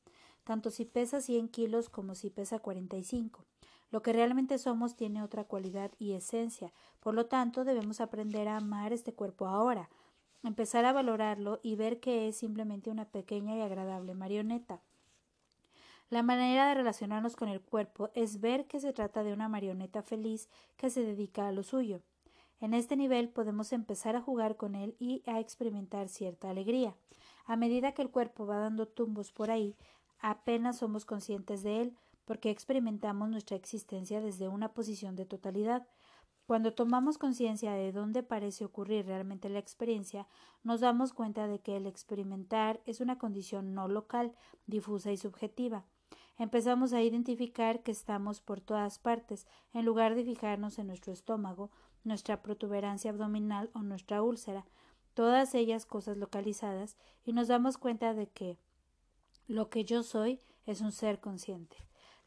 [0.48, 3.44] tanto si pesa 100 kilos como si pesa 45.
[3.90, 8.56] Lo que realmente somos tiene otra cualidad y esencia, por lo tanto debemos aprender a
[8.56, 9.90] amar este cuerpo ahora,
[10.42, 14.80] empezar a valorarlo y ver que es simplemente una pequeña y agradable marioneta.
[16.10, 20.02] La manera de relacionarnos con el cuerpo es ver que se trata de una marioneta
[20.02, 20.48] feliz
[20.78, 22.00] que se dedica a lo suyo.
[22.60, 26.96] En este nivel podemos empezar a jugar con él y a experimentar cierta alegría.
[27.44, 29.76] A medida que el cuerpo va dando tumbos por ahí,
[30.18, 35.86] apenas somos conscientes de él, porque experimentamos nuestra existencia desde una posición de totalidad.
[36.46, 40.26] Cuando tomamos conciencia de dónde parece ocurrir realmente la experiencia,
[40.64, 44.34] nos damos cuenta de que el experimentar es una condición no local,
[44.66, 45.84] difusa y subjetiva.
[46.38, 51.70] Empezamos a identificar que estamos por todas partes, en lugar de fijarnos en nuestro estómago,
[52.04, 54.64] nuestra protuberancia abdominal o nuestra úlcera,
[55.14, 58.56] todas ellas cosas localizadas, y nos damos cuenta de que,
[59.48, 61.76] lo que yo soy es un ser consciente.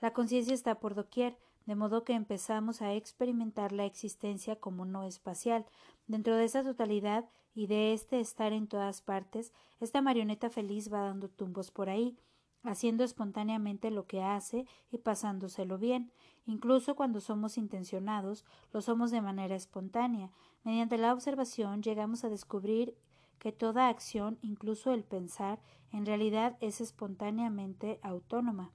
[0.01, 5.03] La conciencia está por doquier, de modo que empezamos a experimentar la existencia como no
[5.03, 5.66] espacial.
[6.07, 11.01] Dentro de esa totalidad y de este estar en todas partes, esta marioneta feliz va
[11.01, 12.18] dando tumbos por ahí,
[12.64, 16.12] haciendo espontáneamente lo que hace y pasándoselo bien.
[16.45, 20.32] Incluso cuando somos intencionados, lo somos de manera espontánea.
[20.64, 22.95] Mediante la observación llegamos a descubrir
[23.39, 25.59] que toda acción, incluso el pensar,
[25.91, 28.72] en realidad es espontáneamente autónoma.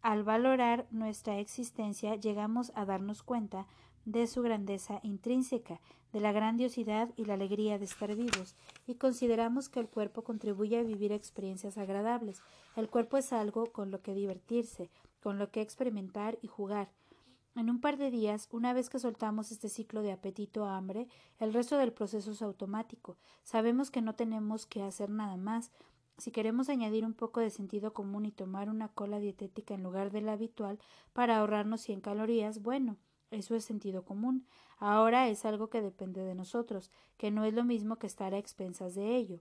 [0.00, 3.66] Al valorar nuestra existencia llegamos a darnos cuenta
[4.04, 5.80] de su grandeza intrínseca,
[6.12, 8.56] de la grandiosidad y la alegría de estar vivos,
[8.86, 12.42] y consideramos que el cuerpo contribuye a vivir experiencias agradables.
[12.76, 14.90] El cuerpo es algo con lo que divertirse,
[15.22, 16.90] con lo que experimentar y jugar.
[17.58, 21.08] En un par de días, una vez que soltamos este ciclo de apetito a hambre,
[21.40, 23.16] el resto del proceso es automático.
[23.42, 25.72] Sabemos que no tenemos que hacer nada más.
[26.18, 30.12] Si queremos añadir un poco de sentido común y tomar una cola dietética en lugar
[30.12, 30.78] de la habitual
[31.12, 32.96] para ahorrarnos 100 calorías, bueno,
[33.32, 34.46] eso es sentido común.
[34.78, 38.38] Ahora es algo que depende de nosotros, que no es lo mismo que estar a
[38.38, 39.40] expensas de ello.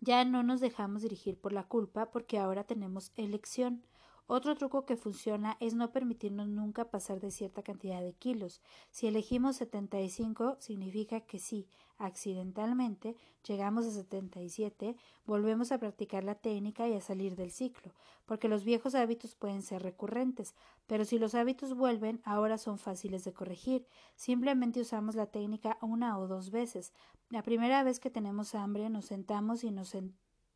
[0.00, 3.82] Ya no nos dejamos dirigir por la culpa porque ahora tenemos elección.
[4.28, 8.60] Otro truco que funciona es no permitirnos nunca pasar de cierta cantidad de kilos.
[8.90, 13.14] Si elegimos 75, significa que si accidentalmente
[13.46, 14.96] llegamos a 77,
[15.26, 17.92] volvemos a practicar la técnica y a salir del ciclo,
[18.24, 20.56] porque los viejos hábitos pueden ser recurrentes,
[20.88, 23.86] pero si los hábitos vuelven, ahora son fáciles de corregir.
[24.16, 26.92] Simplemente usamos la técnica una o dos veces.
[27.30, 29.96] La primera vez que tenemos hambre, nos sentamos y nos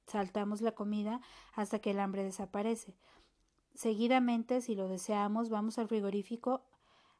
[0.06, 1.20] saltamos la comida
[1.54, 2.96] hasta que el hambre desaparece.
[3.74, 6.62] Seguidamente, si lo deseamos, vamos al frigorífico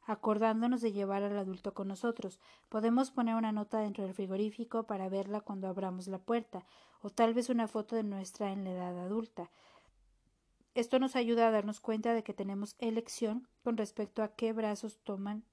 [0.03, 2.39] acordándonos de llevar al adulto con nosotros.
[2.69, 6.65] Podemos poner una nota dentro del frigorífico para verla cuando abramos la puerta,
[7.01, 9.49] o tal vez una foto de nuestra en la edad adulta.
[10.73, 14.99] Esto nos ayuda a darnos cuenta de que tenemos elección con respecto a qué brazos
[15.03, 15.43] toman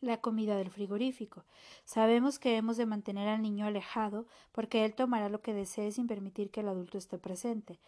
[0.00, 1.44] la comida del frigorífico.
[1.84, 6.06] Sabemos que hemos de mantener al niño alejado porque él tomará lo que desee sin
[6.06, 7.80] permitir que el adulto esté presente.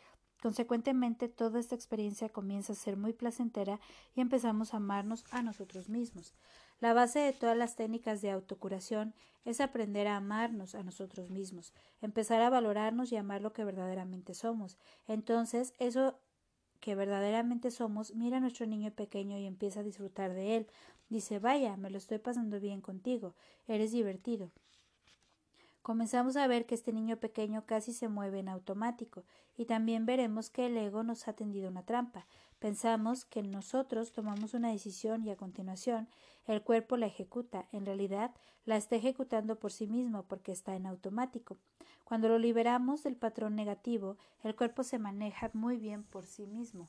[0.43, 3.79] Consecuentemente, toda esta experiencia comienza a ser muy placentera
[4.15, 6.35] y empezamos a amarnos a nosotros mismos.
[6.81, 9.15] La base de todas las técnicas de autocuración
[9.45, 14.33] es aprender a amarnos a nosotros mismos, empezar a valorarnos y amar lo que verdaderamente
[14.33, 14.79] somos.
[15.07, 16.19] Entonces, eso
[16.81, 20.67] que verdaderamente somos, mira a nuestro niño pequeño y empieza a disfrutar de él.
[21.11, 23.35] Dice, vaya, me lo estoy pasando bien contigo,
[23.69, 24.51] eres divertido.
[25.83, 29.25] Comenzamos a ver que este niño pequeño casi se mueve en automático,
[29.57, 32.27] y también veremos que el ego nos ha tendido una trampa.
[32.59, 36.09] Pensamos que nosotros tomamos una decisión y a continuación
[36.47, 37.67] el cuerpo la ejecuta.
[37.73, 38.35] En realidad,
[38.67, 41.57] la está ejecutando por sí mismo porque está en automático.
[42.05, 46.89] Cuando lo liberamos del patrón negativo, el cuerpo se maneja muy bien por sí mismo.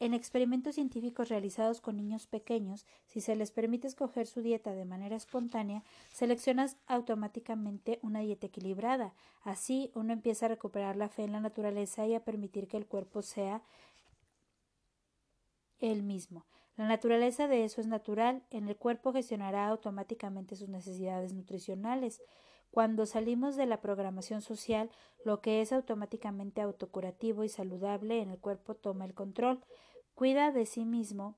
[0.00, 4.84] En experimentos científicos realizados con niños pequeños, si se les permite escoger su dieta de
[4.84, 5.82] manera espontánea,
[6.12, 9.12] seleccionas automáticamente una dieta equilibrada.
[9.42, 12.86] Así uno empieza a recuperar la fe en la naturaleza y a permitir que el
[12.86, 13.62] cuerpo sea
[15.80, 16.46] el mismo.
[16.76, 22.22] La naturaleza de eso es natural, en el cuerpo gestionará automáticamente sus necesidades nutricionales.
[22.70, 24.90] Cuando salimos de la programación social,
[25.24, 29.60] lo que es automáticamente autocurativo y saludable en el cuerpo toma el control.
[30.18, 31.36] Cuida de sí mismo,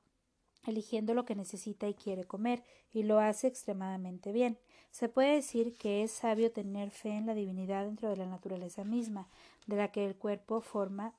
[0.66, 2.64] eligiendo lo que necesita y quiere comer,
[2.94, 4.56] y lo hace extremadamente bien.
[4.90, 8.82] Se puede decir que es sabio tener fe en la divinidad dentro de la naturaleza
[8.84, 9.28] misma,
[9.66, 11.12] de la que el cuerpo forma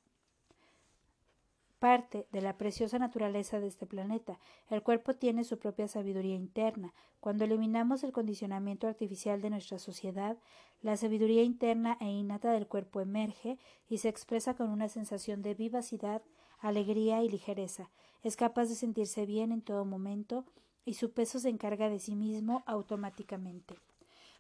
[1.78, 4.40] parte de la preciosa naturaleza de este planeta.
[4.72, 6.96] El cuerpo tiene su propia sabiduría interna.
[7.20, 10.36] Cuando eliminamos el condicionamiento artificial de nuestra sociedad,
[10.82, 15.54] la sabiduría interna e innata del cuerpo emerge y se expresa con una sensación de
[15.54, 16.24] vivacidad,
[16.62, 17.90] alegría y ligereza.
[18.24, 20.46] Es capaz de sentirse bien en todo momento
[20.86, 23.76] y su peso se encarga de sí mismo automáticamente.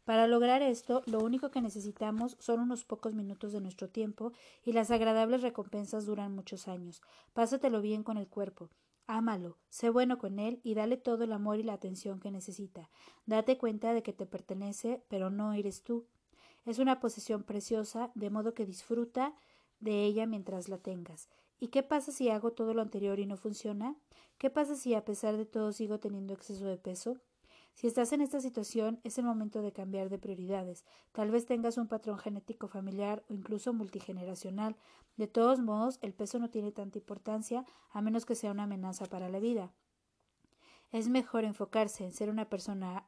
[0.05, 4.73] Para lograr esto, lo único que necesitamos son unos pocos minutos de nuestro tiempo y
[4.73, 7.01] las agradables recompensas duran muchos años.
[7.33, 8.69] Pásatelo bien con el cuerpo.
[9.05, 12.89] Ámalo, sé bueno con él y dale todo el amor y la atención que necesita.
[13.25, 16.05] Date cuenta de que te pertenece, pero no eres tú.
[16.65, 19.35] Es una posesión preciosa, de modo que disfruta
[19.79, 21.29] de ella mientras la tengas.
[21.63, 23.95] ¿Y qué pasa si hago todo lo anterior y no funciona?
[24.39, 27.19] ¿Qué pasa si a pesar de todo sigo teniendo exceso de peso?
[27.75, 30.83] Si estás en esta situación, es el momento de cambiar de prioridades.
[31.11, 34.75] Tal vez tengas un patrón genético familiar o incluso multigeneracional.
[35.17, 39.05] De todos modos, el peso no tiene tanta importancia a menos que sea una amenaza
[39.05, 39.71] para la vida.
[40.91, 43.07] Es mejor enfocarse en ser una persona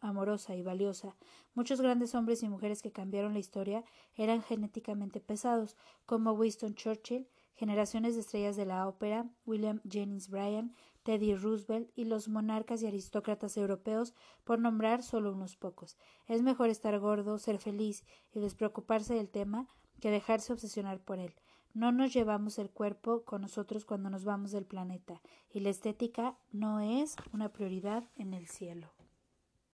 [0.00, 1.16] amorosa y valiosa.
[1.54, 3.84] Muchos grandes hombres y mujeres que cambiaron la historia
[4.16, 10.74] eran genéticamente pesados, como Winston Churchill, generaciones de estrellas de la ópera, William Jennings Bryan,
[11.02, 15.96] Teddy Roosevelt y los monarcas y aristócratas europeos, por nombrar solo unos pocos.
[16.26, 19.66] Es mejor estar gordo, ser feliz y despreocuparse del tema
[20.00, 21.34] que dejarse obsesionar por él.
[21.72, 25.22] No nos llevamos el cuerpo con nosotros cuando nos vamos del planeta,
[25.52, 28.99] y la estética no es una prioridad en el cielo.